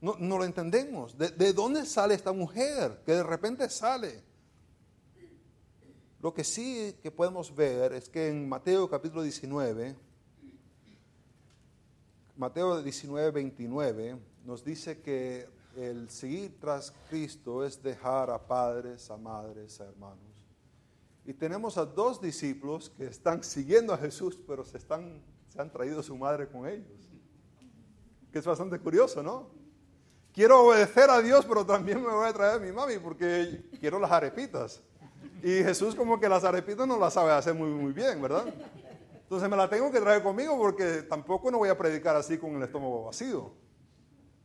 No, 0.00 0.14
no 0.18 0.38
lo 0.38 0.44
entendemos. 0.44 1.18
¿De, 1.18 1.30
¿De 1.30 1.52
dónde 1.52 1.84
sale 1.84 2.14
esta 2.14 2.32
mujer 2.32 3.02
que 3.04 3.12
de 3.12 3.22
repente 3.24 3.68
sale? 3.68 4.22
Lo 6.22 6.32
que 6.32 6.44
sí 6.44 6.96
que 7.02 7.10
podemos 7.10 7.54
ver 7.54 7.92
es 7.92 8.08
que 8.08 8.28
en 8.28 8.48
Mateo 8.48 8.88
capítulo 8.88 9.22
19, 9.22 9.96
Mateo 12.36 12.82
19, 12.82 13.30
29, 13.32 14.18
nos 14.44 14.64
dice 14.64 15.00
que 15.00 15.48
el 15.76 16.08
seguir 16.10 16.58
tras 16.58 16.92
Cristo 17.08 17.64
es 17.64 17.82
dejar 17.82 18.30
a 18.30 18.46
padres, 18.46 19.10
a 19.10 19.16
madres, 19.16 19.80
a 19.80 19.84
hermanos. 19.84 20.18
Y 21.24 21.32
tenemos 21.32 21.76
a 21.76 21.84
dos 21.84 22.20
discípulos 22.20 22.90
que 22.90 23.06
están 23.06 23.42
siguiendo 23.42 23.92
a 23.92 23.98
Jesús, 23.98 24.38
pero 24.46 24.64
se, 24.64 24.78
están, 24.78 25.20
se 25.48 25.60
han 25.60 25.70
traído 25.70 26.02
su 26.02 26.16
madre 26.16 26.48
con 26.48 26.66
ellos. 26.66 27.10
Que 28.32 28.38
es 28.38 28.46
bastante 28.46 28.78
curioso, 28.78 29.22
¿no? 29.22 29.50
Quiero 30.32 30.66
obedecer 30.66 31.10
a 31.10 31.20
Dios, 31.20 31.44
pero 31.46 31.64
también 31.64 32.00
me 32.00 32.12
voy 32.12 32.28
a 32.28 32.32
traer 32.32 32.56
a 32.56 32.58
mi 32.58 32.70
mami 32.70 32.98
porque 32.98 33.64
quiero 33.80 33.98
las 33.98 34.10
arepitas. 34.10 34.82
Y 35.42 35.62
Jesús 35.64 35.94
como 35.94 36.20
que 36.20 36.28
las 36.28 36.44
arepitas 36.44 36.86
no 36.86 36.98
las 36.98 37.14
sabe 37.14 37.32
hacer 37.32 37.54
muy, 37.54 37.70
muy 37.70 37.92
bien, 37.92 38.20
¿verdad? 38.22 38.44
Entonces 39.22 39.48
me 39.48 39.56
la 39.56 39.68
tengo 39.68 39.90
que 39.90 40.00
traer 40.00 40.22
conmigo 40.22 40.56
porque 40.56 41.02
tampoco 41.02 41.50
no 41.50 41.58
voy 41.58 41.68
a 41.68 41.76
predicar 41.76 42.14
así 42.14 42.38
con 42.38 42.54
el 42.54 42.62
estómago 42.62 43.04
vacío. 43.04 43.65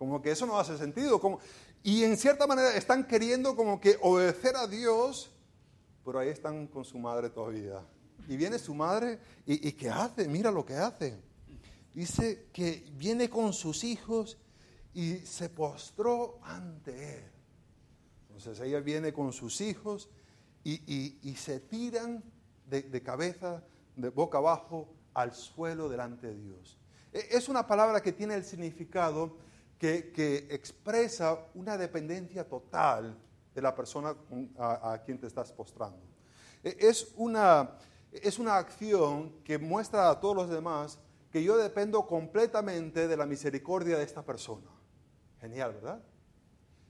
Como 0.02 0.20
que 0.20 0.32
eso 0.32 0.48
no 0.48 0.58
hace 0.58 0.80
sentido. 0.80 1.22
Como, 1.22 1.38
y 1.84 2.04
en 2.04 2.18
cierta 2.18 2.48
manera 2.48 2.76
están 2.76 3.06
queriendo 3.06 3.56
como 3.56 3.80
que 3.80 4.00
obedecer 4.02 4.56
a 4.56 4.66
Dios, 4.66 5.30
pero 6.04 6.18
ahí 6.18 6.30
están 6.30 6.66
con 6.66 6.84
su 6.84 6.98
madre 6.98 7.30
todavía. 7.30 7.86
Y 8.28 8.36
viene 8.36 8.58
su 8.58 8.74
madre 8.74 9.20
y, 9.46 9.68
y 9.68 9.74
¿qué 9.74 9.92
hace? 9.92 10.28
Mira 10.28 10.50
lo 10.50 10.66
que 10.66 10.74
hace. 10.74 11.20
Dice 11.94 12.48
que 12.52 12.84
viene 12.94 13.30
con 13.30 13.54
sus 13.54 13.84
hijos 13.84 14.40
y 14.92 15.18
se 15.18 15.50
postró 15.50 16.40
ante 16.42 17.18
él. 17.18 17.24
Entonces 18.30 18.60
ella 18.66 18.80
viene 18.80 19.14
con 19.14 19.32
sus 19.32 19.62
hijos 19.62 20.10
y, 20.64 21.36
se 21.38 21.60
tiran 21.60 22.24
de, 22.66 23.04
cabeza, 23.04 23.64
de 23.96 24.10
boca 24.10 24.40
abajo, 24.40 24.96
al 25.14 25.32
suelo 25.36 25.90
delante 25.90 26.26
de 26.26 26.42
Dios. 26.42 26.80
E, 27.14 27.28
es 27.30 27.50
una 27.50 27.68
palabra 27.68 28.02
que 28.02 28.14
tiene 28.14 28.34
el 28.34 28.44
significado 28.44 29.51
que, 29.82 30.48
expresa 30.52 31.39
una 31.56 31.76
dependencia 31.76 32.48
total 32.48 33.17
de 33.56 33.62
la 33.63 33.74
persona 33.74 34.15
a, 34.60 35.02
quien 35.04 35.20
te 35.20 35.26
estás 35.26 35.52
postrando. 35.52 36.00
E, 36.63 36.78
es 36.80 37.12
una, 37.15 37.78
es 38.12 38.38
una 38.38 38.58
acción 38.58 39.41
que 39.44 39.58
muestra 39.58 40.12
a 40.12 40.20
todos 40.20 40.36
los 40.36 40.50
demás 40.50 41.00
que 41.32 41.44
yo 41.44 41.58
dependo 41.58 42.06
completamente 42.06 43.08
de 43.08 43.17
la 43.17 43.26
misericordia 43.26 43.98
de 43.98 44.04
esta 44.04 44.24
persona. 44.24 44.70
Genial, 45.39 45.74
¿verdad? 45.74 46.04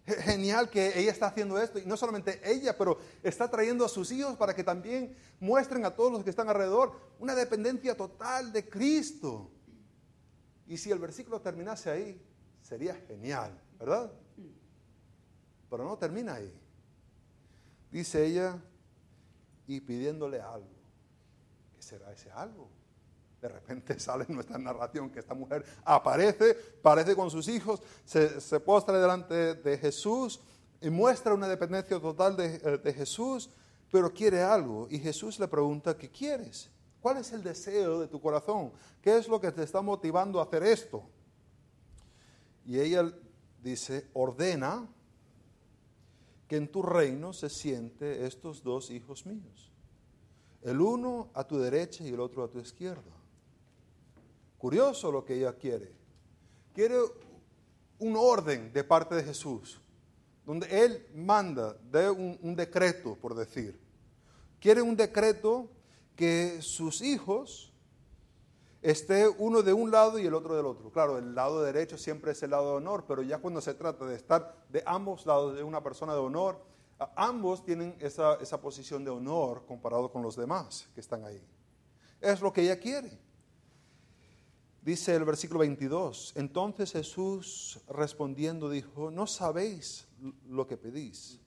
Genial 0.06 0.70
que 0.70 1.00
ella 1.00 1.12
está 1.12 1.28
haciendo 1.28 1.62
esto, 1.62 1.80
y 1.80 1.86
no 1.86 1.96
solamente 1.96 2.42
ella, 2.44 2.78
pero 2.78 3.00
está 3.24 3.50
trayendo 3.50 3.86
a 3.86 3.90
sus 3.90 4.12
hijos 4.12 4.36
para 4.36 4.54
que 4.54 4.66
también 4.66 5.16
muestren 5.40 5.86
a 5.86 5.96
todos 5.96 6.12
los 6.12 6.26
que 6.26 6.30
están 6.30 6.50
alrededor 6.50 7.00
una 7.20 7.36
dependencia 7.36 7.96
total 7.96 8.52
de 8.52 8.68
Cristo. 8.68 9.50
Y 10.68 10.76
si 10.76 10.92
el 10.92 11.00
versículo 11.00 11.40
terminase 11.40 11.90
ahí, 11.90 12.22
sería 12.72 12.96
genial, 13.06 13.52
¿verdad? 13.78 14.10
Pero 15.70 15.84
no 15.84 15.98
termina 15.98 16.36
ahí. 16.36 16.58
Dice 17.92 18.26
ella, 18.26 18.58
y 19.68 19.82
pidiéndole 19.82 20.40
algo. 20.40 20.70
¿Qué 21.76 21.82
será 21.82 22.14
ese 22.14 22.32
algo? 22.32 22.70
De 23.42 23.50
repente 23.50 24.00
sale 24.00 24.26
nuestra 24.30 24.58
narración 24.58 25.10
que 25.10 25.20
esta 25.20 25.34
mujer 25.34 25.66
aparece, 25.84 26.54
parece 26.82 27.14
con 27.14 27.30
sus 27.30 27.50
hijos, 27.50 27.82
se, 28.06 28.58
postra 28.62 29.02
delante 29.02 29.56
de 29.56 29.78
Jesús 29.78 30.40
y 30.80 30.90
muestra 30.90 31.34
una 31.34 31.50
dependencia 31.50 32.00
total 32.00 32.38
eh, 32.40 32.80
de 32.82 32.94
Jesús, 32.94 33.50
pero 33.92 34.14
quiere 34.14 34.44
algo. 34.44 34.88
Y 34.90 34.98
Jesús 34.98 35.38
le 35.40 35.50
pregunta, 35.50 35.98
¿qué 35.98 36.10
quieres? 36.10 36.70
¿Cuál 37.02 37.18
es 37.18 37.34
el 37.34 37.44
deseo 37.44 38.00
de 38.00 38.08
tu 38.08 38.22
corazón? 38.22 38.72
¿Qué 39.02 39.18
es 39.18 39.28
lo 39.28 39.42
que 39.42 39.52
te 39.52 39.62
está 39.62 39.82
motivando 39.82 40.40
a 40.40 40.44
hacer 40.44 40.64
esto? 40.64 41.04
Y 42.66 42.80
ella 42.80 43.12
dice, 43.64 44.08
ordena 44.14 44.88
que 46.48 46.58
en 46.58 46.68
tu 46.68 46.82
reino 46.82 47.34
se 47.34 47.50
siente 47.50 48.26
estos 48.26 48.64
dos 48.64 48.92
hijos 48.92 49.26
míos, 49.26 49.72
el 50.62 50.82
uno 50.82 51.30
a 51.34 51.46
tu 51.46 51.58
derecha 51.58 52.04
y 52.04 52.10
el 52.10 52.20
otro 52.20 52.44
a 52.44 52.50
tu 52.50 52.60
izquierda. 52.60 53.12
Curioso 54.58 55.12
lo 55.12 55.26
que 55.26 55.36
ella 55.36 55.54
quiere. 55.54 55.92
Quiere 56.74 56.98
un 58.00 58.16
orden 58.16 58.72
de 58.74 58.84
parte 58.84 59.16
de 59.16 59.24
Jesús, 59.24 59.80
donde 60.46 60.68
Él 60.84 61.08
manda, 61.16 61.74
de 61.92 62.10
un, 62.10 62.56
decreto, 62.56 63.16
por 63.16 63.34
decir. 63.34 63.80
Quiere 64.60 64.82
un 64.82 64.96
decreto 64.96 65.70
que 66.16 66.62
sus 66.62 67.02
hijos 67.02 67.71
esté 68.82 69.28
uno 69.28 69.62
de 69.62 69.74
un 69.74 69.92
lado 69.92 70.18
y 70.20 70.26
el 70.26 70.34
otro 70.34 70.56
del 70.56 70.66
otro. 70.66 70.92
Claro, 70.92 71.18
el 71.18 71.36
lado 71.36 71.62
derecho 71.62 71.98
siempre 71.98 72.32
es 72.32 72.44
el 72.44 72.52
lado 72.52 72.72
de 72.72 72.78
honor, 72.78 73.06
pero 73.08 73.22
ya 73.22 73.38
cuando 73.40 73.62
se 73.62 73.74
trata 73.74 74.06
de 74.06 74.16
estar 74.16 74.66
de 74.70 74.84
ambos 74.86 75.26
lados 75.26 75.56
de 75.56 75.64
una 75.64 75.84
persona 75.84 76.14
de 76.14 76.20
honor, 76.20 76.64
ambos 77.16 77.64
tienen 77.64 77.96
esa, 78.00 78.36
esa 78.36 78.62
posición 78.62 79.04
de 79.04 79.12
honor 79.12 79.66
comparado 79.66 80.12
con 80.12 80.22
los 80.22 80.36
demás 80.36 80.88
que 80.94 81.02
están 81.02 81.26
ahí. 81.26 81.44
Es 82.20 82.42
lo 82.42 82.52
que 82.54 82.62
ella 82.62 82.80
quiere. 82.80 83.20
Dice 84.82 85.16
el 85.16 85.26
versículo 85.26 85.60
22, 85.60 86.34
entonces 86.36 86.92
Jesús 86.92 87.80
respondiendo 87.88 88.70
dijo, 88.70 89.12
no 89.12 89.28
sabéis 89.28 90.08
lo 90.48 90.66
que 90.66 90.76
pedís. 90.76 91.40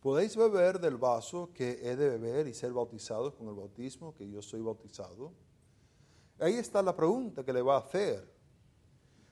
¿podéis 0.00 0.36
beber 0.36 0.80
del 0.80 0.96
vaso 0.96 1.50
que 1.52 1.80
he 1.82 1.96
de 1.96 2.08
beber 2.16 2.46
y 2.46 2.54
ser 2.54 2.72
bautizados 2.72 3.34
con 3.34 3.48
el 3.48 3.54
bautismo 3.54 4.14
que 4.14 4.28
yo 4.28 4.40
soy 4.42 4.60
bautizado? 4.60 5.32
Ahí 6.40 6.54
está 6.54 6.82
la 6.82 6.94
pregunta 6.94 7.44
que 7.44 7.52
le 7.52 7.62
va 7.62 7.76
a 7.76 7.80
hacer. 7.80 8.32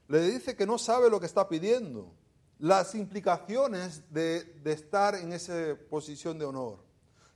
Le 0.09 0.21
dice 0.23 0.57
que 0.57 0.67
no 0.67 0.79
sabe 0.79 1.11
lo 1.11 1.21
que 1.21 1.27
está 1.27 1.49
pidiendo, 1.49 2.13
las 2.59 2.95
implicaciones 2.95 4.03
de, 4.13 4.61
estar 4.65 5.15
en 5.15 5.33
esa 5.33 5.77
posición 5.91 6.39
de 6.39 6.45
honor. 6.45 6.79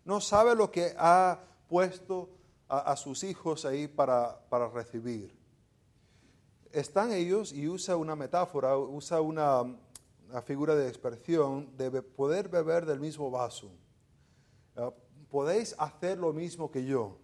No 0.05 0.21
sabe 0.21 0.55
lo 0.55 0.71
que 0.71 0.95
ha 0.97 1.41
puesto 1.69 2.31
a, 2.69 2.97
sus 2.97 3.25
hijos 3.25 3.65
ahí 3.65 3.89
para, 3.89 4.41
para 4.49 4.69
recibir. 4.69 5.37
Están 6.73 7.13
ellos 7.13 7.53
y 7.53 7.69
usa 7.69 7.97
una 7.97 8.15
metáfora, 8.15 8.77
usa 8.79 9.21
una, 9.21 9.77
figura 10.45 10.77
de 10.77 10.89
expresión 10.89 11.77
de 11.77 12.03
poder 12.03 12.49
beber 12.49 12.87
del 12.87 13.01
mismo 13.01 13.31
vaso. 13.31 13.73
Ah, 14.77 14.93
¿Podéis 15.29 15.75
hacer 15.79 16.19
lo 16.19 16.33
mismo 16.33 16.71
que 16.71 16.85
yo? 16.85 17.19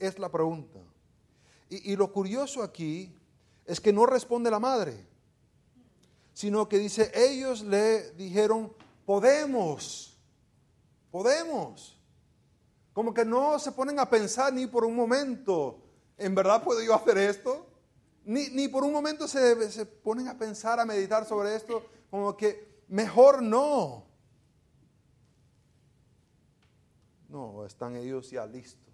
Es 0.00 0.18
la 0.18 0.30
pregunta. 0.30 0.80
Y, 1.68 1.96
lo 1.96 2.12
curioso 2.12 2.62
aquí 2.62 3.12
es 3.64 3.80
que 3.80 3.92
no 3.92 4.06
responde 4.06 4.50
la 4.50 4.60
madre, 4.60 5.04
sino 6.32 6.68
que 6.68 6.78
dice, 6.78 7.10
ellos 7.14 7.62
le 7.62 8.12
dijeron, 8.12 8.72
podemos, 9.04 10.16
podemos. 11.10 12.00
Como 12.92 13.12
que 13.12 13.24
no 13.24 13.58
se 13.58 13.72
ponen 13.72 13.98
a 13.98 14.08
pensar 14.08 14.52
ni 14.52 14.66
por 14.66 14.84
un 14.84 14.94
momento, 14.94 15.78
¿en 16.16 16.34
verdad 16.34 16.62
puedo 16.62 16.82
yo 16.82 16.94
hacer 16.94 17.18
esto? 17.18 17.66
Ni, 18.24 18.48
ni 18.50 18.68
por 18.68 18.84
un 18.84 18.92
momento 18.92 19.26
se, 19.26 19.70
se 19.70 19.86
ponen 19.86 20.28
a 20.28 20.38
pensar, 20.38 20.78
a 20.78 20.84
meditar 20.84 21.26
sobre 21.26 21.56
esto 21.56 21.82
como 22.10 22.36
que 22.36 22.82
mejor 22.88 23.42
no. 23.42 24.04
No, 27.28 27.66
están 27.66 27.96
ellos 27.96 28.30
ya 28.30 28.46
listos. 28.46 28.85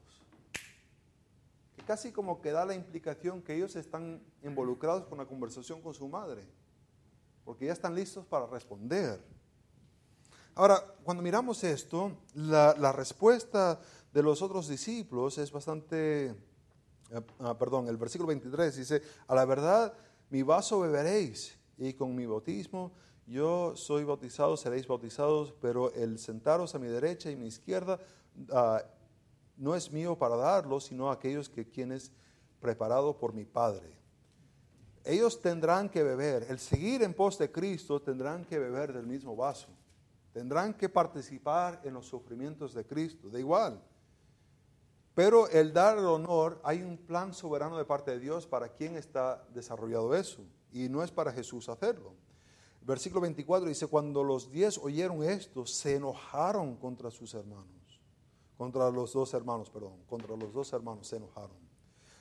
Casi 1.82 2.12
como 2.12 2.40
que 2.40 2.52
da 2.52 2.64
la 2.64 2.74
implicación 2.74 3.42
que 3.42 3.54
ellos 3.54 3.76
están 3.76 4.22
involucrados 4.42 5.06
con 5.06 5.18
la 5.18 5.26
conversación 5.26 5.80
con 5.80 5.94
su 5.94 6.08
madre, 6.08 6.46
porque 7.44 7.66
ya 7.66 7.72
están 7.72 7.94
listos 7.94 8.26
para 8.26 8.46
responder. 8.46 9.20
Ahora, 10.54 10.84
cuando 11.02 11.22
miramos 11.22 11.64
esto, 11.64 12.12
la, 12.34 12.92
respuesta 12.92 13.80
de 14.12 14.22
los 14.22 14.42
otros 14.42 14.68
discípulos 14.68 15.38
es 15.38 15.50
bastante, 15.50 16.26
eh, 16.26 17.20
ah, 17.40 17.56
perdón, 17.58 17.88
el 17.88 17.96
versículo 17.96 18.28
23 18.28 18.76
dice, 18.76 19.02
a 19.26 19.34
la 19.34 19.46
verdad 19.46 19.94
mi 20.28 20.42
vaso 20.42 20.80
beberéis 20.80 21.58
y 21.78 21.94
con 21.94 22.14
mi 22.14 22.26
bautismo 22.26 22.92
yo 23.26 23.74
soy 23.76 24.04
bautizado, 24.04 24.56
seréis 24.56 24.86
bautizados, 24.86 25.54
pero 25.60 25.92
el 25.94 26.18
sentaros 26.18 26.74
a 26.74 26.78
mi 26.78 26.88
derecha 26.88 27.30
y 27.30 27.36
mi 27.36 27.46
izquierda 27.46 27.98
ah, 28.52 28.82
no 29.56 29.74
es 29.74 29.90
mío 29.90 30.16
para 30.16 30.36
darlo, 30.36 30.80
sino 30.80 31.10
aquellos 31.10 31.48
que 31.48 31.68
quienes 31.68 32.12
preparado 32.60 33.16
por 33.18 33.32
mi 33.32 33.44
Padre. 33.44 33.92
Ellos 35.04 35.40
tendrán 35.40 35.88
que 35.88 36.02
beber, 36.02 36.46
el 36.48 36.58
seguir 36.58 37.02
en 37.02 37.12
pos 37.12 37.36
de 37.36 37.50
Cristo 37.50 38.00
tendrán 38.00 38.44
que 38.44 38.58
beber 38.58 38.92
del 38.92 39.06
mismo 39.06 39.34
vaso, 39.34 39.68
tendrán 40.32 40.74
que 40.74 40.88
participar 40.88 41.80
en 41.82 41.94
los 41.94 42.06
sufrimientos 42.06 42.72
de 42.72 42.86
Cristo, 42.86 43.28
de 43.28 43.40
igual. 43.40 43.82
Pero 45.14 45.48
el 45.48 45.72
dar 45.72 45.98
el 45.98 46.06
honor, 46.06 46.60
hay 46.64 46.82
un 46.82 46.96
plan 46.96 47.34
soberano 47.34 47.76
de 47.76 47.84
parte 47.84 48.12
de 48.12 48.20
Dios 48.20 48.46
para 48.46 48.68
quien 48.68 48.96
está 48.96 49.44
desarrollado 49.52 50.14
eso, 50.14 50.42
y 50.72 50.88
no 50.88 51.02
es 51.02 51.10
para 51.10 51.32
Jesús 51.32 51.68
hacerlo. 51.68 52.14
Versículo 52.80 53.20
24 53.20 53.68
dice, 53.68 53.86
cuando 53.86 54.24
los 54.24 54.50
diez 54.50 54.78
oyeron 54.78 55.22
esto, 55.22 55.66
se 55.66 55.96
enojaron 55.96 56.76
contra 56.76 57.10
sus 57.10 57.34
hermanos, 57.34 57.81
contra 58.62 58.88
los 58.92 59.12
dos 59.12 59.34
hermanos, 59.34 59.68
perdón, 59.70 60.04
contra 60.08 60.36
los 60.36 60.52
dos 60.52 60.72
hermanos 60.72 61.08
se 61.08 61.16
enojaron. 61.16 61.56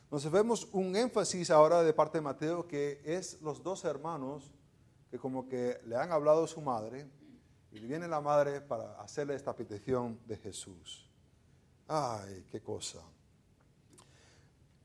Entonces 0.06 0.32
vemos 0.32 0.68
un 0.72 0.96
énfasis 0.96 1.52
ahora 1.52 1.84
de 1.84 1.94
parte 1.94 2.18
de 2.18 2.24
Mateo 2.24 2.68
que 2.68 3.00
es 3.06 3.40
los 3.44 3.62
dos 3.62 3.86
hermanos 3.86 4.52
que 5.12 5.20
como 5.20 5.48
que 5.48 5.80
le 5.86 5.96
han 5.96 6.12
hablado 6.12 6.46
a 6.46 6.48
su 6.48 6.60
madre 6.60 7.08
y 7.72 7.80
viene 7.82 8.08
la 8.08 8.22
madre 8.22 8.60
para 8.60 9.00
hacerle 9.00 9.36
esta 9.36 9.56
petición 9.56 10.20
de 10.26 10.36
Jesús. 10.38 11.08
Ay, 11.88 12.44
qué 12.50 12.60
cosa. 12.60 13.04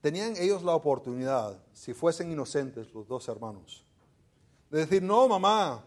Tenían 0.02 0.36
ellos 0.36 0.62
la 0.62 0.74
oportunidad, 0.74 1.58
si 1.72 1.94
fuesen 1.94 2.30
inocentes 2.30 2.92
los 2.92 3.08
dos 3.08 3.26
hermanos, 3.28 3.82
de 4.68 4.80
decir, 4.80 5.02
no, 5.02 5.26
mamá, 5.26 5.82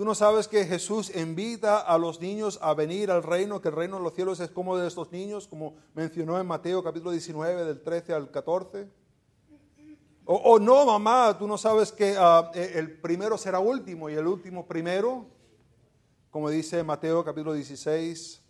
tú 0.00 0.06
no 0.06 0.14
sabes 0.14 0.48
que 0.48 0.64
Jesús 0.64 1.14
invita 1.14 1.78
a 1.78 1.98
los 1.98 2.22
niños 2.22 2.58
a 2.62 2.72
venir 2.72 3.10
al 3.10 3.22
reino, 3.22 3.60
que 3.60 3.68
el 3.68 3.74
reino 3.74 3.98
de 3.98 4.02
los 4.02 4.14
cielos 4.14 4.40
es 4.40 4.48
como 4.48 4.78
de 4.78 4.88
estos 4.88 5.12
niños, 5.12 5.46
como 5.46 5.74
mencionó 5.92 6.40
en 6.40 6.46
Mateo 6.46 6.82
capítulo 6.82 7.10
19, 7.10 7.66
del 7.66 7.82
13 7.82 8.14
al 8.14 8.30
14. 8.30 8.88
O, 10.24 10.58
no, 10.58 10.86
mamá, 10.86 11.36
tú 11.38 11.46
no 11.46 11.58
sabes 11.58 11.92
que 11.92 12.16
ah, 12.18 12.50
e, 12.54 12.78
el 12.78 12.98
primero 12.98 13.36
será 13.36 13.58
último 13.58 14.08
y 14.08 14.14
el 14.14 14.26
último 14.26 14.66
primero, 14.66 15.26
como 16.30 16.48
dice 16.48 16.82
Mateo 16.82 17.22
capítulo 17.22 17.52
16, 17.52 18.40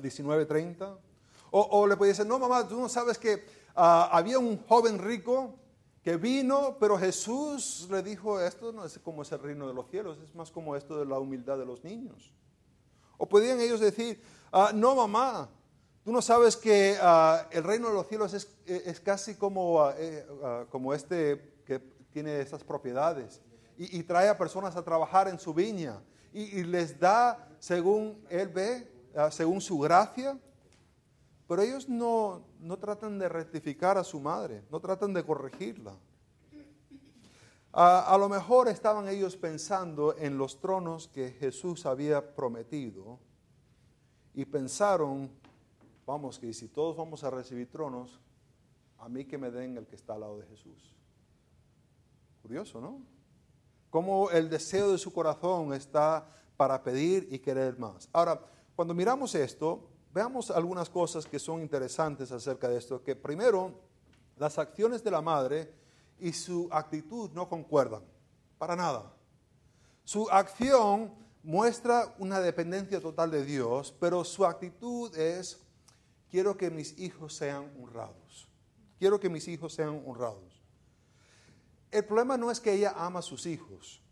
19, 0.00 0.46
30. 0.46 0.98
O, 1.50 1.84
le 1.88 1.96
puede 1.96 2.12
decir, 2.12 2.26
no, 2.26 2.38
mamá, 2.38 2.68
tú 2.68 2.78
no 2.78 2.88
sabes 2.88 3.18
que 3.18 3.44
ah, 3.74 4.08
había 4.12 4.38
un 4.38 4.64
joven 4.68 5.00
rico 5.00 5.52
que 6.02 6.16
vino, 6.16 6.76
pero 6.80 6.96
Jesús 6.96 7.86
le 7.90 8.02
dijo, 8.02 8.40
esto 8.40 8.72
no 8.72 8.84
es 8.84 8.98
como 8.98 9.22
es 9.22 9.32
el 9.32 9.40
reino 9.40 9.68
de 9.68 9.74
los 9.74 9.88
cielos, 9.90 10.18
es 10.24 10.34
más 10.34 10.50
como 10.50 10.74
esto 10.74 10.98
de 10.98 11.04
la 11.04 11.18
humildad 11.18 11.58
de 11.58 11.66
los 11.66 11.84
niños. 11.84 12.32
O 13.18 13.26
podían 13.28 13.60
ellos 13.60 13.80
decir, 13.80 14.22
ah, 14.50 14.70
no 14.74 14.94
mamá, 14.94 15.50
tú 16.02 16.10
no 16.10 16.22
sabes 16.22 16.56
que 16.56 16.96
ah, 17.02 17.46
el 17.50 17.64
reino 17.64 17.88
de 17.88 17.94
los 17.94 18.06
cielos 18.06 18.32
es, 18.32 19.00
casi 19.00 19.34
como, 19.34 19.82
ah, 19.82 19.94
eh, 19.98 20.26
como 20.70 20.94
este 20.94 21.60
que 21.66 21.80
tiene 22.12 22.40
estas 22.40 22.64
propiedades 22.64 23.40
y, 23.76 24.02
trae 24.02 24.28
a 24.28 24.36
personas 24.36 24.76
a 24.76 24.82
trabajar 24.82 25.28
en 25.28 25.38
su 25.38 25.54
viña 25.54 26.02
y 26.32 26.62
les 26.64 26.98
da 26.98 27.48
según 27.58 28.22
él 28.28 28.48
ve, 28.48 28.90
según 29.30 29.60
su 29.60 29.78
gracia, 29.78 30.38
pero 31.50 31.62
ellos 31.62 31.88
no, 31.88 32.44
no 32.60 32.78
tratan 32.78 33.18
de 33.18 33.28
rectificar 33.28 33.98
a 33.98 34.04
su 34.04 34.20
madre, 34.20 34.62
no 34.70 34.78
tratan 34.78 35.12
de 35.12 35.24
corregirla. 35.24 35.96
A, 37.72 38.14
a, 38.14 38.16
lo 38.16 38.28
mejor 38.28 38.68
estaban 38.68 39.08
ellos 39.08 39.36
pensando 39.36 40.16
en 40.16 40.38
los 40.38 40.60
tronos 40.60 41.08
que 41.08 41.32
Jesús 41.32 41.86
había 41.86 42.36
prometido 42.36 43.18
y 44.32 44.44
pensaron, 44.44 45.28
vamos, 46.06 46.38
que 46.38 46.54
si 46.54 46.68
todos 46.68 46.96
vamos 46.96 47.24
a 47.24 47.30
recibir 47.30 47.68
tronos, 47.68 48.20
a 48.98 49.08
mí 49.08 49.24
que 49.24 49.36
me 49.36 49.50
den 49.50 49.76
el 49.76 49.88
que 49.88 49.96
está 49.96 50.14
al 50.14 50.20
lado 50.20 50.38
de 50.38 50.46
Jesús. 50.46 50.94
Curioso, 52.42 52.80
¿no? 52.80 53.02
Cómo 53.90 54.30
el 54.30 54.48
deseo 54.48 54.92
de 54.92 54.98
su 54.98 55.12
corazón 55.12 55.74
está 55.74 56.32
para 56.56 56.84
pedir 56.84 57.26
y 57.28 57.40
querer 57.40 57.76
más. 57.76 58.08
Ahora, 58.12 58.40
cuando 58.76 58.94
miramos 58.94 59.34
esto, 59.34 59.90
veamos 60.12 60.50
algunas 60.50 60.88
cosas 60.88 61.26
que 61.26 61.38
son 61.38 61.60
interesantes 61.60 62.32
acerca 62.32 62.68
de 62.68 62.78
esto. 62.78 63.02
Que 63.02 63.16
primero, 63.16 63.72
las 64.36 64.58
acciones 64.58 65.02
de 65.04 65.10
la 65.10 65.20
madre 65.20 65.72
y 66.18 66.32
su 66.32 66.68
actitud 66.70 67.30
no 67.32 67.48
concuerdan, 67.48 68.02
para 68.58 68.76
nada. 68.76 69.12
Su 70.04 70.28
acción 70.30 71.12
muestra 71.42 72.14
una 72.18 72.40
dependencia 72.40 73.00
total 73.00 73.30
de 73.30 73.44
Dios, 73.44 73.94
pero 73.98 74.24
su 74.24 74.44
actitud 74.44 75.16
es, 75.16 75.60
quiero 76.30 76.56
que 76.56 76.70
mis 76.70 76.98
hijos 76.98 77.34
sean 77.34 77.70
honrados. 77.80 78.48
Quiero 78.98 79.18
que 79.18 79.30
mis 79.30 79.48
hijos 79.48 79.72
sean 79.72 80.02
honrados. 80.06 80.62
El 81.90 82.04
problema 82.04 82.36
no 82.36 82.50
es 82.50 82.60
que 82.60 82.72
ella 82.72 82.94
ama 82.96 83.20
a 83.20 83.22
sus 83.22 83.46
hijos. 83.46 84.02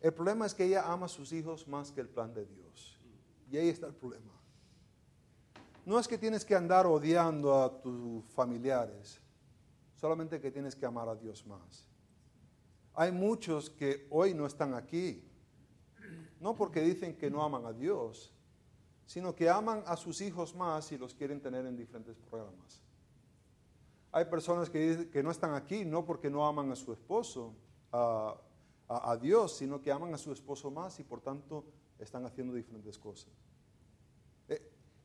El 0.00 0.12
problema 0.12 0.46
es 0.46 0.54
que 0.54 0.64
ella 0.64 0.90
ama 0.90 1.06
a 1.06 1.08
sus 1.08 1.32
hijos 1.32 1.68
más 1.68 1.92
que 1.92 2.00
el 2.00 2.08
plan 2.08 2.34
de 2.34 2.46
Dios. 2.46 2.98
Y 3.50 3.58
ahí 3.58 3.68
está 3.68 3.86
el 3.86 3.94
problema. 3.94 4.32
No 5.84 5.98
es 5.98 6.06
que 6.06 6.16
tienes 6.16 6.44
que 6.44 6.54
andar 6.54 6.86
odiando 6.86 7.60
a 7.60 7.80
tus 7.80 8.24
familiares, 8.30 9.20
solamente 9.96 10.40
que 10.40 10.50
tienes 10.50 10.76
que 10.76 10.86
amar 10.86 11.08
a 11.08 11.16
Dios 11.16 11.44
más. 11.46 11.88
Hay 12.94 13.10
muchos 13.10 13.68
que 13.70 14.06
hoy 14.10 14.32
no 14.34 14.46
están 14.46 14.74
aquí, 14.74 15.24
no 16.40 16.54
porque 16.54 16.80
dicen 16.82 17.16
que 17.16 17.30
no 17.30 17.42
aman 17.42 17.66
a 17.66 17.72
Dios, 17.72 18.32
sino 19.06 19.34
que 19.34 19.50
aman 19.50 19.82
a 19.86 19.96
sus 19.96 20.20
hijos 20.20 20.54
más 20.54 20.92
y 20.92 20.98
los 20.98 21.14
quieren 21.14 21.40
tener 21.40 21.66
en 21.66 21.76
diferentes 21.76 22.16
programas. 22.16 22.80
Hay 24.12 24.26
personas 24.26 24.70
que, 24.70 25.08
que 25.10 25.22
no 25.22 25.30
están 25.30 25.54
aquí 25.54 25.84
no 25.84 26.04
porque 26.04 26.30
no 26.30 26.46
aman 26.46 26.70
a 26.70 26.76
su 26.76 26.92
esposo, 26.92 27.54
a, 27.90 28.36
a 28.88 29.16
Dios, 29.16 29.56
sino 29.56 29.80
que 29.80 29.90
aman 29.90 30.14
a 30.14 30.18
su 30.18 30.32
esposo 30.32 30.70
más 30.70 31.00
y 31.00 31.04
por 31.04 31.20
tanto 31.20 31.64
están 31.98 32.24
haciendo 32.26 32.54
diferentes 32.54 32.98
cosas. 32.98 33.32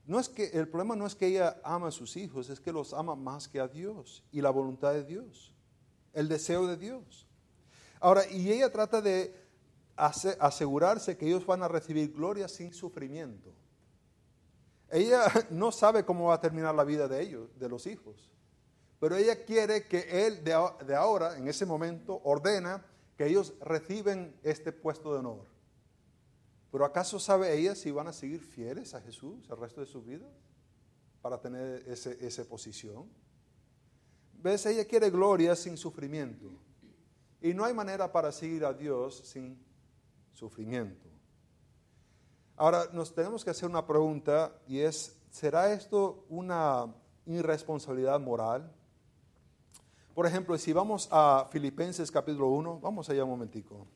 No 0.08 0.20
es 0.20 0.30
que 0.30 0.46
el 0.48 0.70
problema 0.70 0.96
no 0.96 1.06
es 1.06 1.16
que 1.16 1.28
ella 1.28 1.60
ama 1.64 1.90
a 1.90 1.92
sus 1.92 2.16
hijos, 2.16 2.50
es 2.50 2.62
que 2.62 2.72
los 2.72 2.94
ama 2.94 3.16
más 3.16 3.50
que 3.50 3.60
a 3.60 3.68
Dios 3.68 4.24
y 4.32 4.40
la 4.42 4.50
voluntad 4.50 4.94
de 4.94 5.04
Dios, 5.04 5.54
el 6.14 6.30
deseo 6.30 6.66
de 6.66 6.78
Dios. 6.78 7.28
Ahora, 8.00 8.26
y 8.32 8.50
ella 8.50 8.72
trata 8.72 9.02
de 9.02 9.36
asegurarse 9.98 11.18
que 11.18 11.28
ellos 11.28 11.46
van 11.46 11.62
a 11.62 11.68
recibir 11.68 12.14
gloria 12.14 12.48
sin 12.48 12.74
sufrimiento. 12.74 13.54
Ella 14.90 15.26
no 15.50 15.74
sabe 15.74 16.06
cómo 16.06 16.28
va 16.28 16.36
a 16.36 16.42
terminar 16.42 16.74
la 16.74 16.86
vida 16.86 17.10
de 17.10 17.22
ellos, 17.22 17.60
de 17.60 17.68
los 17.68 17.86
hijos. 17.86 18.32
Pero 19.02 19.18
ella 19.18 19.44
quiere 19.44 19.88
que 19.88 20.26
él 20.26 20.42
de, 20.44 20.54
ahora, 20.96 21.38
en 21.38 21.50
ese 21.50 21.66
momento, 21.66 22.22
ordena 22.24 22.86
que 23.18 23.28
ellos 23.28 23.54
reciben 23.60 24.40
este 24.42 24.72
puesto 24.72 25.12
de 25.12 25.20
honor. 25.20 25.57
Pero 26.78 26.86
¿acaso 26.86 27.20
sabe 27.20 27.58
ella 27.58 27.74
si 27.74 27.90
van 27.90 28.06
a 28.06 28.14
seguir 28.14 28.40
fieles 28.40 28.94
a 28.94 29.02
Jesús 29.02 29.50
el 29.50 29.58
resto 29.58 29.82
de 29.82 29.88
su 29.88 30.04
vida 30.04 30.28
para 31.24 31.42
tener 31.42 31.84
esa 31.90 32.44
posición? 32.44 33.10
¿Ves? 34.34 34.64
Ella 34.68 34.86
quiere 34.86 35.10
gloria 35.10 35.56
sin 35.56 35.76
sufrimiento. 35.76 36.52
Y 37.42 37.56
no 37.56 37.66
hay 37.66 37.74
manera 37.74 38.12
para 38.12 38.32
seguir 38.32 38.64
a 38.64 38.74
Dios 38.74 39.24
sin 39.26 39.58
sufrimiento. 40.34 41.08
Ahora, 42.56 42.88
nos 42.94 43.12
tenemos 43.12 43.44
que 43.44 43.50
hacer 43.50 43.68
una 43.68 43.88
pregunta 43.88 44.62
y 44.68 44.78
es, 44.78 45.18
¿será 45.32 45.74
esto 45.74 46.28
una 46.30 46.94
irresponsabilidad 47.26 48.20
moral? 48.20 48.72
Por 50.14 50.28
ejemplo, 50.28 50.56
si 50.60 50.74
vamos 50.74 51.10
a 51.12 51.48
Filipenses 51.50 52.12
capítulo 52.12 52.50
1, 52.50 52.82
vamos 52.82 53.10
allá 53.10 53.24
un 53.24 53.32
momentico. 53.32 53.88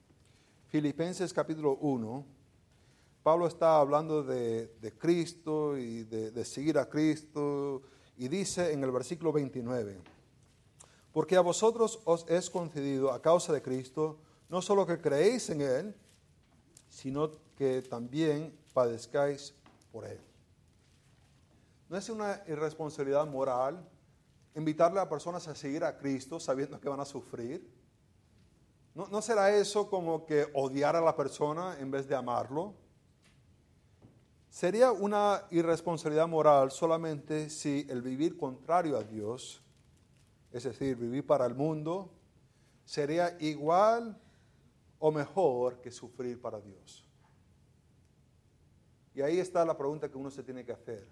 Filipenses 0.65 1.31
capítulo 1.31 1.77
1, 1.79 2.40
Pablo 3.23 3.47
está 3.47 3.77
hablando 3.77 4.23
de, 4.23 4.93
Cristo 4.97 5.77
y 5.77 6.03
de, 6.03 6.31
de 6.31 6.45
seguir 6.45 6.79
a 6.79 6.89
Cristo 6.89 7.83
y 8.17 8.27
dice 8.27 8.73
en 8.73 8.83
el 8.83 8.91
versículo 8.91 9.31
29, 9.31 9.99
porque 11.11 11.35
a 11.35 11.41
vosotros 11.41 11.99
os 12.05 12.25
es 12.27 12.49
concedido 12.49 13.11
a 13.11 13.21
causa 13.21 13.53
de 13.53 13.61
Cristo, 13.61 14.19
no 14.49 14.61
solo 14.61 14.85
que 14.85 14.99
creéis 14.99 15.49
en 15.51 15.61
Él, 15.61 15.95
sino 16.89 17.31
que 17.55 17.83
también 17.83 18.57
padezcáis 18.73 19.53
por 19.91 20.05
Él. 20.05 20.19
No 21.89 21.97
es 21.97 22.09
una 22.09 22.41
irresponsabilidad 22.47 23.27
moral 23.27 23.87
invitarle 24.55 24.99
a 24.99 25.07
personas 25.07 25.47
a 25.47 25.55
seguir 25.55 25.83
a 25.83 25.97
Cristo 25.97 26.39
sabiendo 26.39 26.79
que 26.79 26.89
van 26.89 26.99
a 26.99 27.05
sufrir. 27.05 27.69
¿No, 28.95 29.07
¿No, 29.07 29.21
será 29.21 29.55
eso 29.55 29.89
como 29.89 30.25
que 30.25 30.47
odiar 30.53 30.95
a 30.95 31.01
la 31.01 31.15
persona 31.15 31.77
en 31.79 31.91
vez 31.91 32.07
de 32.07 32.15
amarlo? 32.15 32.80
Sería 34.51 34.91
una 34.91 35.47
irresponsabilidad 35.49 36.27
moral 36.27 36.69
solamente 36.69 37.49
si 37.49 37.87
el 37.89 38.03
vivir 38.03 38.37
contrario 38.37 38.97
a 38.97 39.03
Dios 39.03 39.63
es 40.51 40.63
decir, 40.63 40.97
vivir 40.97 41.25
para 41.25 41.45
el 41.45 41.55
mundo, 41.55 42.11
sería 42.83 43.37
igual 43.39 44.19
o 44.99 45.11
mejor 45.11 45.81
que 45.81 45.91
sufrir 45.91 46.41
para 46.41 46.59
Dios. 46.59 47.07
Y 49.13 49.21
ahí 49.21 49.39
está 49.39 49.65
la 49.65 49.77
pregunta 49.77 50.09
que 50.09 50.17
uno 50.17 50.29
se 50.29 50.43
tiene 50.43 50.65
que 50.65 50.71
hacer. 50.71 51.07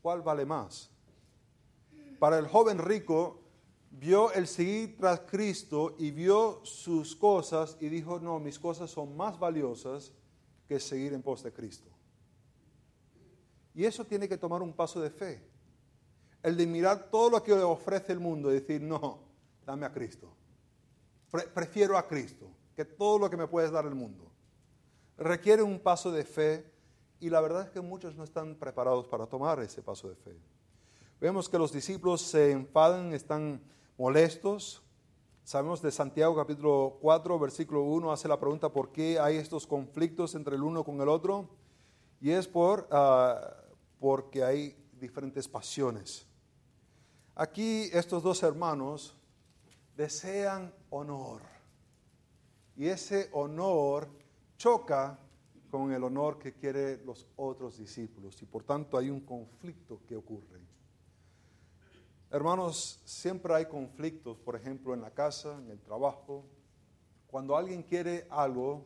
¿Cuál 0.00 0.22
vale 0.22 0.46
más? 0.46 0.90
Para 2.18 2.38
el 2.38 2.46
joven 2.46 2.78
rico, 2.78 3.42
vio 3.90 4.32
el 4.32 4.46
seguir 4.46 4.96
tras 4.96 5.20
Cristo 5.20 5.96
y 5.98 6.10
vio 6.10 6.60
sus 6.64 7.16
cosas 7.16 7.76
y 7.80 7.88
dijo, 7.88 8.20
no, 8.20 8.38
mis 8.38 8.58
cosas 8.58 8.90
son 8.90 9.16
más 9.16 9.38
valiosas 9.38 10.12
que 10.68 10.78
seguir 10.78 11.12
en 11.12 11.22
pos 11.22 11.42
de 11.42 11.52
Cristo. 11.52 11.90
Y 13.78 13.84
eso 13.84 14.04
tiene 14.04 14.28
que 14.28 14.36
tomar 14.36 14.60
un 14.60 14.72
paso 14.72 15.00
de 15.00 15.08
fe 15.08 15.40
el 16.42 16.56
de 16.56 16.66
mirar 16.66 17.12
todo 17.12 17.30
lo 17.30 17.42
que 17.44 17.54
le 17.54 17.62
ofrece 17.62 18.12
el 18.12 18.18
mundo 18.18 18.50
y 18.50 18.54
decir, 18.54 18.82
no, 18.82 19.20
dame 19.64 19.86
a 19.86 19.92
Cristo. 19.92 20.34
prefiero 21.54 21.96
a 21.96 22.08
Cristo 22.08 22.50
que 22.74 22.84
todo 22.84 23.20
lo 23.20 23.30
que 23.30 23.36
me 23.36 23.46
puedes 23.46 23.70
dar 23.70 23.86
el 23.86 23.94
mundo. 23.94 24.32
Requiere 25.16 25.62
un 25.62 25.78
paso 25.78 26.10
de 26.10 26.24
fe 26.24 26.68
y 27.20 27.30
la 27.30 27.40
verdad 27.40 27.66
es 27.66 27.70
que 27.70 27.80
muchos 27.80 28.16
no 28.16 28.24
están 28.24 28.56
preparados 28.56 29.06
para 29.06 29.26
tomar 29.28 29.60
ese 29.60 29.80
paso 29.80 30.08
de 30.08 30.16
fe. 30.16 30.36
Vemos 31.20 31.48
que 31.48 31.56
los 31.56 31.70
discípulos 31.70 32.22
se 32.22 32.50
enfadan, 32.50 33.12
están 33.12 33.62
molestos. 33.96 34.82
Sabemos 35.44 35.80
de 35.82 35.92
Santiago 35.92 36.34
capítulo 36.34 36.98
4, 37.00 37.38
versículo 37.38 37.82
1, 37.82 38.10
hace 38.10 38.26
la 38.26 38.40
pregunta 38.40 38.72
por 38.72 38.90
qué 38.90 39.20
hay 39.20 39.36
estos 39.36 39.68
conflictos 39.68 40.34
entre 40.34 40.56
el 40.56 40.64
uno 40.64 40.82
con 40.82 41.00
el 41.00 41.08
otro. 41.08 41.48
Y 42.20 42.30
es 42.30 42.48
por, 42.48 42.88
ah, 42.90 43.57
porque 44.00 44.42
hay 44.42 44.76
diferentes 45.00 45.48
pasiones. 45.48 46.26
Aquí 47.34 47.88
estos 47.92 48.22
dos 48.22 48.42
hermanos 48.42 49.16
desean 49.96 50.74
honor 50.90 51.42
y 52.76 52.86
ese 52.86 53.28
honor 53.32 54.08
choca 54.56 55.18
con 55.70 55.92
el 55.92 56.02
honor 56.02 56.38
que 56.38 56.54
quieren 56.54 57.04
los 57.04 57.26
otros 57.36 57.78
discípulos 57.78 58.40
y 58.42 58.46
por 58.46 58.64
tanto 58.64 58.96
hay 58.96 59.10
un 59.10 59.20
conflicto 59.20 60.00
que 60.06 60.16
ocurre. 60.16 60.58
Hermanos, 62.30 63.00
siempre 63.04 63.54
hay 63.54 63.66
conflictos, 63.66 64.38
por 64.38 64.54
ejemplo, 64.54 64.92
en 64.92 65.00
la 65.00 65.10
casa, 65.10 65.56
en 65.56 65.70
el 65.70 65.80
trabajo, 65.80 66.44
cuando 67.26 67.56
alguien 67.56 67.82
quiere 67.82 68.26
algo 68.30 68.84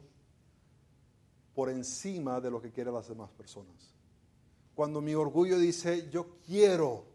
por 1.54 1.68
encima 1.68 2.40
de 2.40 2.50
lo 2.50 2.62
que 2.62 2.70
quieren 2.70 2.94
las 2.94 3.08
demás 3.08 3.30
personas. 3.32 3.91
Cuando 4.74 5.00
mi 5.00 5.14
orgullo 5.14 5.58
dice, 5.58 6.08
yo 6.10 6.38
quiero 6.46 7.12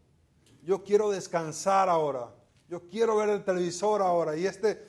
yo 0.67 0.83
quiero 0.83 1.09
descansar 1.09 1.87
ahora, 1.87 2.35
yo 2.67 2.89
quiero 2.89 3.15
ver 3.15 3.29
el 3.29 3.45
televisor 3.45 4.01
ahora 4.01 4.35
y 4.35 4.45
este 4.45 4.85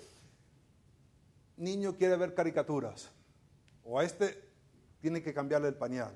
niño 1.57 1.97
quiere 1.97 2.17
ver 2.17 2.35
caricaturas, 2.35 3.13
o 3.85 4.01
a 4.01 4.03
este 4.03 4.51
tiene 5.01 5.23
que 5.23 5.33
cambiarle 5.33 5.69
el 5.69 5.77
pañal, 5.77 6.13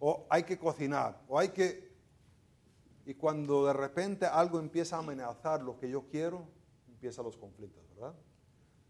o 0.00 0.26
hay 0.28 0.42
que 0.42 0.58
cocinar, 0.58 1.22
o 1.28 1.38
hay 1.38 1.50
que... 1.50 1.94
Y 3.06 3.14
cuando 3.14 3.64
de 3.64 3.74
repente 3.74 4.26
algo 4.26 4.58
empieza 4.58 4.96
a 4.96 4.98
amenazar 4.98 5.62
lo 5.62 5.78
que 5.78 5.88
yo 5.88 6.08
quiero, 6.08 6.44
empiezan 6.88 7.26
los 7.26 7.36
conflictos, 7.36 7.84
¿verdad? 7.90 8.12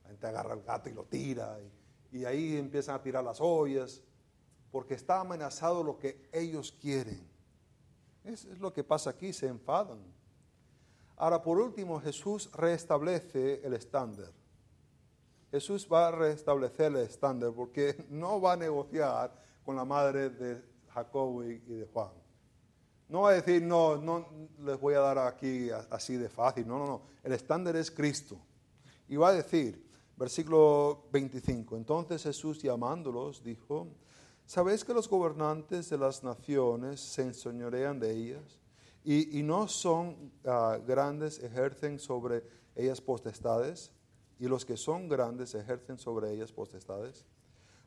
La 0.05 0.09
gente 0.09 0.27
agarra 0.29 0.55
el 0.55 0.63
gato 0.63 0.89
y 0.89 0.95
lo 0.95 1.05
tira, 1.05 1.59
y, 2.11 2.21
y 2.21 2.25
ahí 2.25 2.57
empiezan 2.57 2.95
a 2.95 3.03
tirar 3.03 3.23
las 3.23 3.39
ollas, 3.39 4.01
porque 4.75 4.95
está 4.95 5.21
amenazado 5.21 5.85
lo 5.85 5.97
que 5.97 6.29
ellos 6.33 6.73
quieren. 6.73 7.25
Es, 8.25 8.45
es 8.45 8.59
lo 8.59 8.73
que 8.73 8.83
pasa 8.83 9.11
aquí, 9.11 9.33
se 9.33 9.47
enfadan. 9.47 10.01
Ahora, 11.15 11.41
por 11.41 11.61
último, 11.61 12.01
Jesús 12.01 12.51
restablece 12.53 13.65
el 13.65 13.75
estándar. 13.75 14.33
Jesús 15.53 15.87
va 15.87 16.09
a 16.09 16.11
restablecer 16.11 16.87
el 16.87 17.03
estándar 17.03 17.53
porque 17.53 18.05
no 18.11 18.41
va 18.41 18.55
a 18.55 18.57
negociar 18.57 19.33
con 19.65 19.77
la 19.77 19.85
madre 19.85 20.31
de 20.31 20.61
Jacobo 20.89 21.45
y 21.45 21.59
de 21.59 21.87
Juan. 21.93 22.11
No 23.09 23.21
va 23.21 23.31
a 23.31 23.35
decir, 23.35 23.63
no, 23.63 23.99
no 23.99 24.27
les 24.59 24.81
voy 24.81 24.95
a 24.95 25.01
dar 25.03 25.19
aquí 25.19 25.71
así 25.71 26.17
de 26.17 26.29
fácil. 26.29 26.67
No, 26.67 26.81
no, 26.81 26.87
no. 26.89 27.03
El 27.23 27.33
estándar 27.33 27.77
es 27.77 27.93
Cristo. 27.93 28.41
Y 29.07 29.15
va 29.15 29.29
a 29.29 29.35
decir, 29.35 29.89
versículo 30.17 31.05
25, 31.13 31.77
entonces 31.77 32.25
Jesús 32.25 32.61
llamándolos 32.61 33.45
dijo, 33.45 33.87
¿Sabéis 34.47 34.85
que 34.85 34.93
los 34.93 35.09
gobernantes 35.09 35.89
de 35.89 35.97
las 35.97 36.23
naciones 36.23 37.01
se 37.01 37.23
enseñorean 37.23 37.99
de 37.99 38.13
ellas? 38.13 38.61
Y, 39.03 39.43
no 39.43 39.69
son 39.69 40.33
ah, 40.47 40.79
grandes, 40.87 41.39
ejercen 41.39 41.99
sobre 41.99 42.43
ellas 42.75 43.01
potestades, 43.01 43.91
y 44.39 44.47
los 44.47 44.65
que 44.65 44.77
son 44.77 45.09
grandes 45.09 45.55
ejercen 45.55 45.99
sobre 45.99 46.33
ellas 46.33 46.53
potestades. 46.53 47.25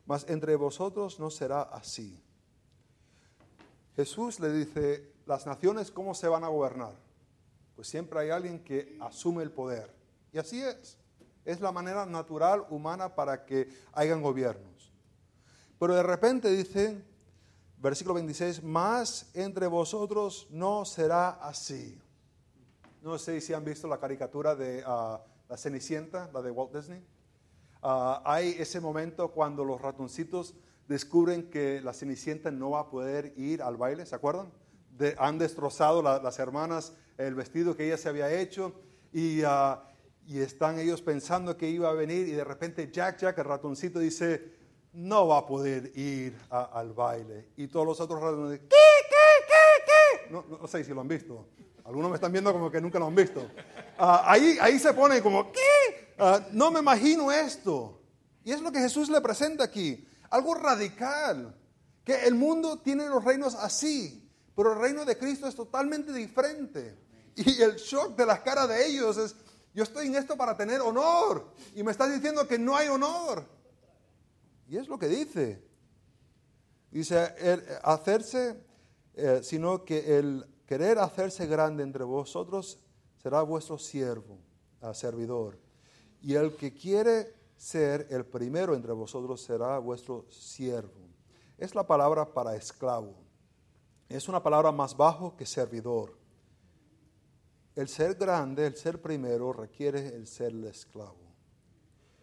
Mas 0.06 0.28
entre 0.28 0.56
vosotros 0.56 1.18
no 1.18 1.30
será 1.30 1.62
así. 1.62 2.22
Jesús 3.96 4.38
le 4.40 4.52
dice, 4.52 5.12
las 5.26 5.46
naciones, 5.46 5.90
¿cómo 5.90 6.14
se 6.14 6.28
van 6.28 6.44
a 6.44 6.48
gobernar? 6.48 6.94
Pues 7.74 7.88
siempre 7.88 8.20
hay 8.20 8.30
alguien 8.30 8.62
que 8.62 8.96
asume 9.00 9.42
el 9.42 9.50
poder. 9.50 9.92
Y 10.32 10.38
así 10.38 10.62
es. 10.62 10.98
Es 11.44 11.60
la 11.60 11.72
manera 11.72 12.06
natural 12.06 12.64
humana 12.70 13.14
para 13.14 13.44
que 13.44 13.68
hayan 13.92 14.22
gobierno. 14.22 14.68
Pero 15.78 15.94
de 15.94 16.02
repente 16.02 16.50
dice, 16.50 17.00
versículo 17.78 18.14
26, 18.14 18.62
más 18.62 19.30
entre 19.34 19.66
vosotros 19.66 20.48
no 20.50 20.84
será 20.84 21.30
así. 21.30 22.00
No 23.02 23.18
sé 23.18 23.40
si 23.40 23.52
han 23.52 23.64
visto 23.64 23.86
la 23.86 23.98
caricatura 23.98 24.56
de 24.56 24.82
ah, 24.84 25.20
la 25.48 25.56
Cenicienta, 25.56 26.28
la 26.32 26.42
de 26.42 26.50
Walt 26.50 26.74
Disney. 26.74 27.04
Ah, 27.82 28.22
hay 28.24 28.56
ese 28.58 28.80
momento 28.80 29.30
cuando 29.30 29.64
los 29.64 29.80
ratoncitos 29.80 30.54
descubren 30.88 31.48
que 31.48 31.80
la 31.80 31.92
Cenicienta 31.92 32.50
no 32.50 32.70
va 32.70 32.80
a 32.80 32.90
poder 32.90 33.34
ir 33.36 33.62
al 33.62 33.76
baile, 33.76 34.06
¿se 34.06 34.14
acuerdan? 34.14 34.50
han 35.18 35.38
destrozado 35.38 36.02
las 36.02 36.38
hermanas 36.40 36.92
el 37.18 37.36
vestido 37.36 37.76
que 37.76 37.86
ella 37.86 37.96
se 37.96 38.08
había 38.08 38.32
hecho 38.32 38.72
y, 39.12 39.42
ah, 39.46 39.84
y 40.26 40.40
están 40.40 40.78
ellos 40.80 41.02
pensando 41.02 41.56
que 41.56 41.68
iba 41.68 41.88
a 41.88 41.92
venir 41.92 42.26
y 42.26 42.32
de 42.32 42.42
repente 42.42 42.90
Jack 42.90 43.18
Jack, 43.18 43.38
el 43.38 43.44
ratoncito, 43.44 44.00
dice, 44.00 44.57
no 44.92 45.28
va 45.28 45.38
a 45.38 45.46
poder 45.46 45.92
ir 45.96 46.38
al 46.50 46.92
baile. 46.92 47.48
Y 47.56 47.68
todos 47.68 47.86
los 47.86 48.00
otros 48.00 48.20
ratones, 48.20 48.60
¿qué, 48.60 48.66
qué, 48.68 49.46
qué, 49.46 49.84
qué? 49.86 50.32
No, 50.32 50.44
no, 50.60 50.66
sé 50.66 50.84
si 50.84 50.92
lo 50.92 51.00
han 51.00 51.08
visto. 51.08 51.46
Algunos 51.84 52.10
me 52.10 52.16
están 52.16 52.32
viendo 52.32 52.52
como 52.52 52.70
que 52.70 52.80
nunca 52.80 52.98
lo 52.98 53.06
han 53.06 53.14
visto. 53.14 53.46
Ah, 53.98 54.24
ahí, 54.26 54.58
ahí 54.60 54.78
se 54.78 54.92
pone 54.92 55.22
como, 55.22 55.50
¿qué? 55.50 56.14
Ah, 56.18 56.40
no 56.52 56.70
me 56.70 56.80
imagino 56.80 57.32
esto. 57.32 58.00
Y 58.44 58.52
es 58.52 58.60
lo 58.60 58.72
que 58.72 58.80
Jesús 58.80 59.08
le 59.08 59.20
presenta 59.20 59.64
aquí, 59.64 60.06
algo 60.30 60.54
radical, 60.54 61.54
que 62.04 62.26
el 62.26 62.34
mundo 62.34 62.78
tiene 62.78 63.06
los 63.06 63.24
reinos 63.24 63.54
así, 63.54 64.26
pero 64.56 64.72
el 64.72 64.80
reino 64.80 65.04
de 65.04 65.18
Cristo 65.18 65.46
es 65.46 65.54
totalmente 65.54 66.12
diferente. 66.12 66.98
Y 67.36 67.62
el 67.62 67.76
shock 67.76 68.16
de 68.16 68.26
las 68.26 68.40
caras 68.40 68.68
de 68.68 68.86
ellos 68.86 69.16
es, 69.16 69.36
yo 69.72 69.84
estoy 69.84 70.08
en 70.08 70.16
esto 70.16 70.36
para 70.36 70.56
tener 70.56 70.80
honor 70.80 71.52
y 71.74 71.84
me 71.84 71.92
estás 71.92 72.12
diciendo 72.12 72.48
que 72.48 72.58
no 72.58 72.76
hay 72.76 72.88
honor. 72.88 73.44
Y 74.68 74.76
es 74.76 74.88
lo 74.88 74.98
que 74.98 75.08
dice. 75.08 75.62
Dice, 76.90 77.34
el 77.38 77.64
hacerse, 77.82 78.62
eh, 79.14 79.40
sino 79.42 79.84
que 79.84 80.18
el 80.18 80.46
querer 80.66 80.98
hacerse 80.98 81.46
grande 81.46 81.82
entre 81.82 82.04
vosotros 82.04 82.78
será 83.22 83.42
vuestro 83.42 83.78
siervo, 83.78 84.38
servidor. 84.92 85.58
Y 86.22 86.34
el 86.34 86.54
que 86.56 86.74
quiere 86.74 87.34
ser 87.56 88.06
el 88.10 88.24
primero 88.24 88.74
entre 88.74 88.92
vosotros 88.92 89.42
será 89.42 89.78
vuestro 89.78 90.26
siervo. 90.30 91.08
Es 91.56 91.74
la 91.74 91.86
palabra 91.86 92.32
para 92.32 92.54
esclavo. 92.54 93.16
Es 94.08 94.28
una 94.28 94.42
palabra 94.42 94.72
más 94.72 94.96
bajo 94.96 95.36
que 95.36 95.44
servidor. 95.44 96.16
El 97.74 97.88
ser 97.88 98.14
grande, 98.14 98.66
el 98.66 98.76
ser 98.76 99.00
primero, 99.00 99.52
requiere 99.52 100.08
el 100.08 100.26
ser 100.26 100.52
el 100.52 100.64
esclavo. 100.64 101.28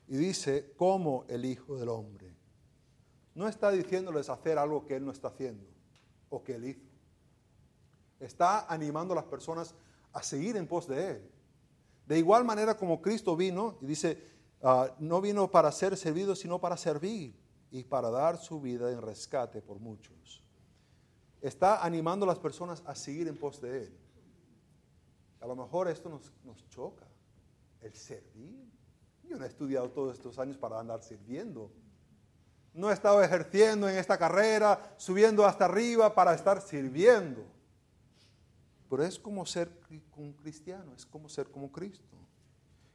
Y 0.08 0.18
dice, 0.18 0.74
como 0.78 1.26
el 1.28 1.46
Hijo 1.46 1.78
del 1.78 1.90
Hombre. 1.90 2.25
No 3.36 3.48
está 3.48 3.70
diciéndoles 3.70 4.30
hacer 4.30 4.58
algo 4.58 4.86
que 4.86 4.96
Él 4.96 5.06
no 5.06 5.12
está 5.12 5.28
haciendo 5.28 5.66
o 6.30 6.44
que 6.44 6.56
Él 6.56 6.66
hizo. 6.66 6.90
Está 8.20 8.66
animando 8.72 9.14
a 9.14 9.18
las 9.18 9.26
personas 9.26 9.76
a 10.14 10.24
seguir 10.24 10.56
en 10.56 10.68
pos 10.68 10.88
de 10.88 11.12
Él. 11.12 11.32
De 12.08 12.18
igual 12.18 12.46
manera 12.46 12.78
como 12.78 13.02
Cristo 13.02 13.36
vino 13.36 13.78
y 13.82 13.86
dice, 13.86 14.24
ah, 14.64 14.90
no 15.00 15.20
vino 15.22 15.52
para 15.52 15.72
ser 15.72 15.98
servido, 15.98 16.36
sino 16.36 16.60
para 16.60 16.78
servir 16.78 17.36
y 17.72 17.84
para 17.84 18.10
dar 18.10 18.38
su 18.38 18.62
vida 18.62 18.92
en 18.92 19.02
rescate 19.02 19.62
por 19.62 19.80
muchos. 19.80 20.42
Está 21.42 21.84
animando 21.84 22.26
a 22.26 22.28
las 22.28 22.40
personas 22.40 22.82
a 22.86 22.96
seguir 22.96 23.28
en 23.28 23.38
pos 23.38 23.60
de 23.60 23.84
Él. 23.84 23.98
A 25.42 25.48
lo 25.48 25.56
mejor 25.56 25.90
esto 25.90 26.10
nos, 26.10 26.32
nos 26.44 26.68
choca, 26.70 27.06
el 27.82 27.94
servir. 27.94 28.66
Yo 29.24 29.38
no 29.38 29.44
he 29.44 29.48
estudiado 29.48 29.90
todos 29.92 30.14
estos 30.14 30.40
años 30.40 30.58
para 30.58 30.80
andar 30.80 31.04
sirviendo. 31.04 31.72
No 32.76 32.90
he 32.90 32.94
estado 32.94 33.24
ejerciendo 33.24 33.88
en 33.88 33.96
esta 33.96 34.18
carrera, 34.18 34.94
subiendo 34.98 35.46
hasta 35.46 35.64
arriba 35.64 36.14
para 36.14 36.34
estar 36.34 36.62
sirviendo. 36.62 37.42
Pero 38.90 39.02
es 39.04 39.18
como 39.18 39.46
ser 39.46 39.72
un 40.18 40.34
cristiano, 40.34 40.94
es 40.94 41.06
como 41.06 41.30
ser 41.30 41.48
como 41.48 41.72
Cristo. 41.72 42.18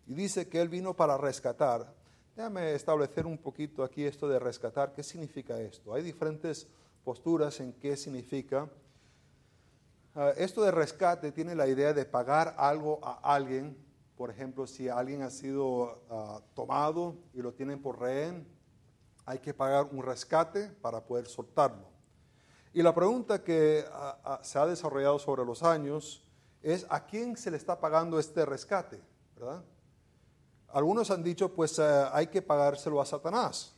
Y 0.06 0.12
dice 0.12 0.46
que 0.50 0.60
Él 0.60 0.68
vino 0.68 0.94
para 0.94 1.16
rescatar. 1.16 1.94
Déjame 2.36 2.74
establecer 2.74 3.24
un 3.24 3.38
poquito 3.38 3.82
aquí 3.82 4.04
esto 4.04 4.28
de 4.28 4.38
rescatar. 4.38 4.92
¿Qué 4.92 5.02
significa 5.02 5.58
esto? 5.58 5.94
Hay 5.94 6.02
diferentes 6.02 6.68
posturas 7.02 7.58
en 7.60 7.72
qué 7.72 7.96
significa. 7.96 8.68
Ah, 10.14 10.34
esto 10.36 10.62
de 10.62 10.72
rescate 10.72 11.32
tiene 11.32 11.54
la 11.54 11.66
idea 11.66 11.94
de 11.94 12.04
pagar 12.04 12.54
algo 12.58 13.00
a 13.02 13.34
alguien. 13.34 13.78
Por 14.14 14.28
ejemplo, 14.28 14.66
si 14.66 14.90
alguien 14.90 15.22
ha 15.22 15.30
sido 15.30 16.02
ah, 16.10 16.42
tomado 16.54 17.16
y 17.32 17.40
lo 17.40 17.54
tienen 17.54 17.80
por 17.80 17.98
rehén, 17.98 18.46
hay 19.30 19.38
que 19.38 19.54
pagar 19.54 19.86
un 19.92 20.02
rescate 20.02 20.66
para 20.82 21.04
poder 21.04 21.28
soltarlo. 21.28 21.86
Y 22.72 22.82
la 22.82 22.92
pregunta 22.92 23.44
que 23.44 23.84
se 24.42 24.58
ha 24.58 24.66
desarrollado 24.66 25.20
sobre 25.20 25.44
los 25.44 25.62
años 25.62 26.24
es 26.62 26.84
a 26.90 27.06
quién 27.06 27.36
se 27.36 27.52
le 27.52 27.56
está 27.56 27.78
pagando 27.78 28.18
este 28.18 28.44
rescate, 28.44 29.00
¿verdad? 29.36 29.62
Algunos 30.72 31.12
han 31.12 31.22
dicho, 31.22 31.54
pues 31.54 31.78
eh, 31.78 32.04
hay 32.12 32.26
que 32.26 32.42
pagárselo 32.42 33.00
a 33.00 33.06
Satanás. 33.06 33.76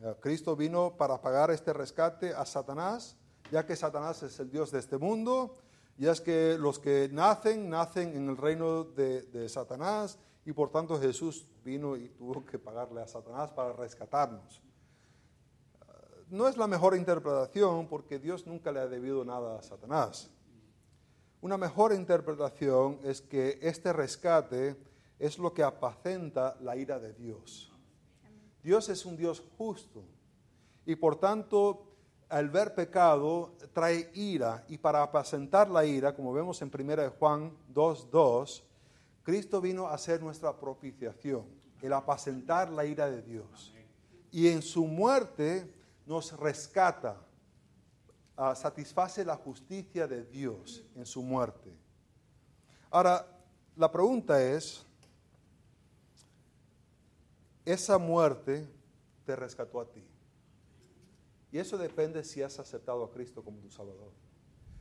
Eh, 0.00 0.14
Cristo 0.20 0.54
vino 0.54 0.96
para 0.96 1.20
pagar 1.20 1.50
este 1.50 1.72
rescate 1.72 2.32
a 2.32 2.46
Satanás, 2.46 3.16
ya 3.50 3.66
que 3.66 3.74
Satanás 3.74 4.22
es 4.22 4.38
el 4.38 4.48
Dios 4.48 4.70
de 4.70 4.78
este 4.78 4.96
mundo, 4.96 5.56
y 5.98 6.06
es 6.06 6.20
que 6.20 6.56
los 6.58 6.78
que 6.78 7.08
nacen, 7.12 7.68
nacen 7.68 8.16
en 8.16 8.28
el 8.28 8.36
reino 8.36 8.84
de 8.84 9.48
Satanás, 9.48 10.18
y 10.44 10.52
por 10.52 10.70
tanto 10.70 11.00
Jesús 11.00 11.48
vino 11.64 11.96
y 11.96 12.08
tuvo 12.10 12.44
que 12.44 12.60
pagarle 12.60 13.02
a 13.02 13.08
Satanás 13.08 13.50
para 13.50 13.72
rescatarnos 13.72 14.63
no 16.30 16.48
es 16.48 16.56
la 16.56 16.66
mejor 16.66 16.96
interpretación 16.96 17.86
porque 17.88 18.18
Dios 18.18 18.46
nunca 18.46 18.72
le 18.72 18.80
ha 18.80 18.86
debido 18.86 19.24
nada 19.24 19.58
a 19.58 19.62
Satanás. 19.62 20.30
Una 21.40 21.58
mejor 21.58 21.92
interpretación 21.92 22.98
es 23.02 23.20
que 23.20 23.58
este 23.60 23.92
rescate 23.92 24.76
es 25.18 25.38
lo 25.38 25.52
que 25.52 25.62
apacenta 25.62 26.56
la 26.60 26.76
ira 26.76 26.98
de 26.98 27.12
Dios. 27.12 27.70
Dios 28.62 28.88
es 28.88 29.04
un 29.04 29.16
Dios 29.16 29.42
justo 29.58 30.02
y 30.86 30.96
por 30.96 31.16
tanto 31.16 31.94
al 32.28 32.48
ver 32.48 32.74
pecado 32.74 33.52
trae 33.72 34.10
ira 34.14 34.64
y 34.68 34.78
para 34.78 35.02
apacentar 35.02 35.68
la 35.68 35.84
ira, 35.84 36.14
como 36.14 36.32
vemos 36.32 36.60
en 36.62 36.70
1 36.72 37.10
Juan 37.18 37.52
2.2, 37.72 38.62
Cristo 39.22 39.60
vino 39.60 39.88
a 39.88 39.98
ser 39.98 40.22
nuestra 40.22 40.58
propiciación, 40.58 41.44
el 41.82 41.92
apacentar 41.92 42.70
la 42.70 42.84
ira 42.84 43.10
de 43.10 43.22
Dios. 43.22 43.74
Y 44.30 44.48
en 44.48 44.62
su 44.62 44.86
muerte 44.86 45.73
nos 46.06 46.38
rescata, 46.38 47.16
ah, 48.36 48.54
satisface 48.54 49.24
la 49.24 49.36
justicia 49.36 50.06
de 50.06 50.24
Dios 50.24 50.84
en 50.94 51.06
su 51.06 51.22
muerte. 51.22 51.72
Ahora, 52.90 53.26
la 53.76 53.90
pregunta 53.90 54.42
es, 54.42 54.84
esa 57.64 57.98
muerte 57.98 58.68
te 59.24 59.34
rescató 59.34 59.80
a 59.80 59.90
ti. 59.90 60.04
Y 61.50 61.58
eso 61.58 61.78
depende 61.78 62.24
si 62.24 62.42
has 62.42 62.58
aceptado 62.58 63.04
a 63.04 63.10
Cristo 63.10 63.42
como 63.42 63.58
tu 63.60 63.70
Salvador. 63.70 64.12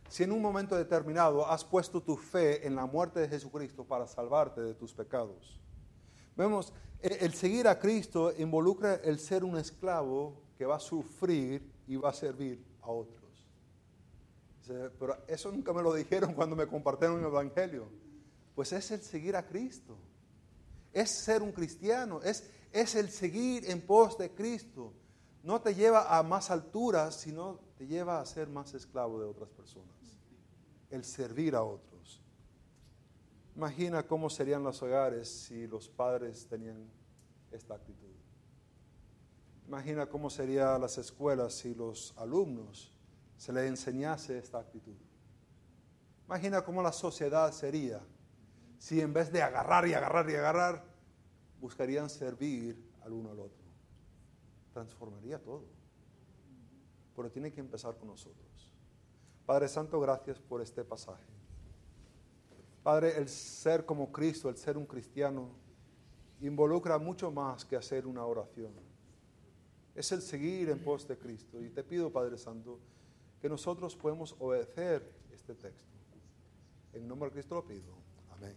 Si 0.09 0.23
en 0.23 0.31
un 0.31 0.41
momento 0.41 0.75
determinado 0.75 1.47
has 1.47 1.63
puesto 1.63 2.01
tu 2.01 2.17
fe 2.17 2.67
en 2.67 2.75
la 2.75 2.85
muerte 2.85 3.19
de 3.19 3.29
Jesucristo 3.29 3.83
para 3.83 4.05
salvarte 4.05 4.61
de 4.61 4.73
tus 4.73 4.93
pecados. 4.93 5.59
Vemos, 6.35 6.73
el 6.99 7.33
seguir 7.33 7.67
a 7.67 7.79
Cristo 7.79 8.33
involucra 8.37 8.95
el 8.95 9.19
ser 9.19 9.43
un 9.43 9.57
esclavo 9.57 10.42
va 10.65 10.75
a 10.75 10.79
sufrir 10.79 11.71
y 11.87 11.95
va 11.95 12.09
a 12.09 12.13
servir 12.13 12.63
a 12.81 12.89
otros. 12.89 13.23
Pero 14.67 15.17
eso 15.27 15.51
nunca 15.51 15.73
me 15.73 15.81
lo 15.81 15.93
dijeron 15.93 16.33
cuando 16.33 16.55
me 16.55 16.67
compartieron 16.67 17.19
el 17.19 17.25
Evangelio. 17.25 17.87
Pues 18.55 18.71
es 18.71 18.91
el 18.91 19.01
seguir 19.01 19.35
a 19.35 19.45
Cristo. 19.45 19.97
Es 20.93 21.09
ser 21.09 21.41
un 21.41 21.51
cristiano. 21.51 22.21
Es, 22.21 22.49
es 22.71 22.95
el 22.95 23.09
seguir 23.09 23.69
en 23.69 23.81
pos 23.81 24.17
de 24.17 24.31
Cristo. 24.31 24.93
No 25.43 25.59
te 25.61 25.75
lleva 25.75 26.17
a 26.17 26.23
más 26.23 26.49
alturas, 26.49 27.15
sino 27.15 27.59
te 27.77 27.85
lleva 27.85 28.21
a 28.21 28.25
ser 28.25 28.47
más 28.47 28.73
esclavo 28.73 29.19
de 29.19 29.25
otras 29.25 29.49
personas. 29.49 29.89
El 30.89 31.03
servir 31.03 31.55
a 31.55 31.63
otros. 31.63 32.21
Imagina 33.55 34.07
cómo 34.07 34.29
serían 34.29 34.63
los 34.63 34.81
hogares 34.81 35.27
si 35.27 35.67
los 35.67 35.89
padres 35.89 36.47
tenían 36.47 36.89
esta 37.51 37.75
actitud. 37.75 38.12
Imagina 39.67 40.05
cómo 40.05 40.29
serían 40.29 40.81
las 40.81 40.97
escuelas 40.97 41.53
si 41.53 41.73
los 41.73 42.13
alumnos 42.17 42.91
se 43.37 43.53
les 43.53 43.67
enseñase 43.67 44.37
esta 44.37 44.59
actitud. 44.59 44.95
Imagina 46.25 46.63
cómo 46.63 46.81
la 46.81 46.91
sociedad 46.91 47.51
sería 47.51 48.01
si 48.77 48.99
en 48.99 49.13
vez 49.13 49.31
de 49.31 49.41
agarrar 49.41 49.87
y 49.87 49.93
agarrar 49.93 50.29
y 50.29 50.35
agarrar, 50.35 50.83
buscarían 51.61 52.09
servir 52.09 52.91
al 53.01 53.13
uno 53.13 53.31
al 53.31 53.39
otro. 53.39 53.63
Transformaría 54.73 55.41
todo. 55.41 55.63
Pero 57.15 57.31
tiene 57.31 57.51
que 57.51 57.61
empezar 57.61 57.95
con 57.95 58.09
nosotros. 58.09 58.73
Padre 59.45 59.69
Santo, 59.69 59.99
gracias 59.99 60.39
por 60.39 60.61
este 60.61 60.83
pasaje. 60.83 61.23
Padre, 62.83 63.17
el 63.17 63.29
ser 63.29 63.85
como 63.85 64.11
Cristo, 64.11 64.49
el 64.49 64.57
ser 64.57 64.77
un 64.77 64.85
cristiano, 64.85 65.49
involucra 66.41 66.97
mucho 66.97 67.31
más 67.31 67.63
que 67.63 67.77
hacer 67.77 68.05
una 68.05 68.25
oración 68.25 68.73
es 69.95 70.11
el 70.11 70.21
seguir 70.21 70.69
en 70.69 70.79
pos 70.79 71.07
de 71.07 71.17
Cristo. 71.17 71.61
Y 71.61 71.69
te 71.69 71.83
pido, 71.83 72.11
Padre 72.11 72.37
Santo, 72.37 72.79
que 73.41 73.49
nosotros 73.49 73.95
podemos 73.95 74.35
obedecer 74.39 75.03
este 75.33 75.53
texto. 75.53 75.93
En 76.93 77.07
nombre 77.07 77.29
de 77.29 77.33
Cristo 77.33 77.55
lo 77.55 77.65
pido. 77.65 77.93
Amén. 78.31 78.55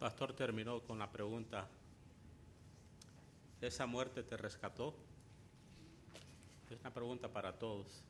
Pastor 0.00 0.32
terminó 0.32 0.80
con 0.80 0.98
la 0.98 1.12
pregunta, 1.12 1.68
¿Esa 3.60 3.84
muerte 3.84 4.22
te 4.22 4.38
rescató? 4.38 4.94
Es 6.70 6.80
una 6.80 6.94
pregunta 6.94 7.28
para 7.28 7.58
todos. 7.58 8.02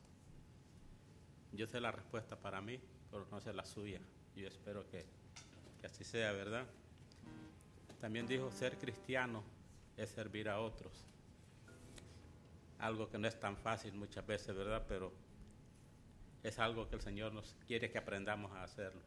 Yo 1.51 1.67
sé 1.67 1.81
la 1.81 1.91
respuesta 1.91 2.37
para 2.37 2.61
mí, 2.61 2.79
pero 3.09 3.27
no 3.29 3.41
sé 3.41 3.51
la 3.51 3.65
suya. 3.65 3.99
Yo 4.33 4.47
espero 4.47 4.87
que, 4.89 5.05
que 5.81 5.87
así 5.87 6.05
sea, 6.05 6.31
¿verdad? 6.31 6.65
También 7.99 8.27
dijo, 8.27 8.49
ser 8.53 8.77
cristiano 8.77 9.43
es 9.97 10.09
servir 10.09 10.47
a 10.47 10.61
otros. 10.61 10.93
Algo 12.79 13.09
que 13.09 13.17
no 13.17 13.27
es 13.27 13.37
tan 13.37 13.57
fácil 13.57 13.93
muchas 13.93 14.25
veces, 14.25 14.55
¿verdad? 14.55 14.85
Pero 14.87 15.11
es 16.43 16.57
algo 16.59 16.87
que 16.87 16.95
el 16.95 17.01
Señor 17.01 17.33
nos 17.33 17.57
quiere 17.67 17.91
que 17.91 17.97
aprendamos 17.97 18.53
a 18.53 18.63
hacerlo. 18.63 19.01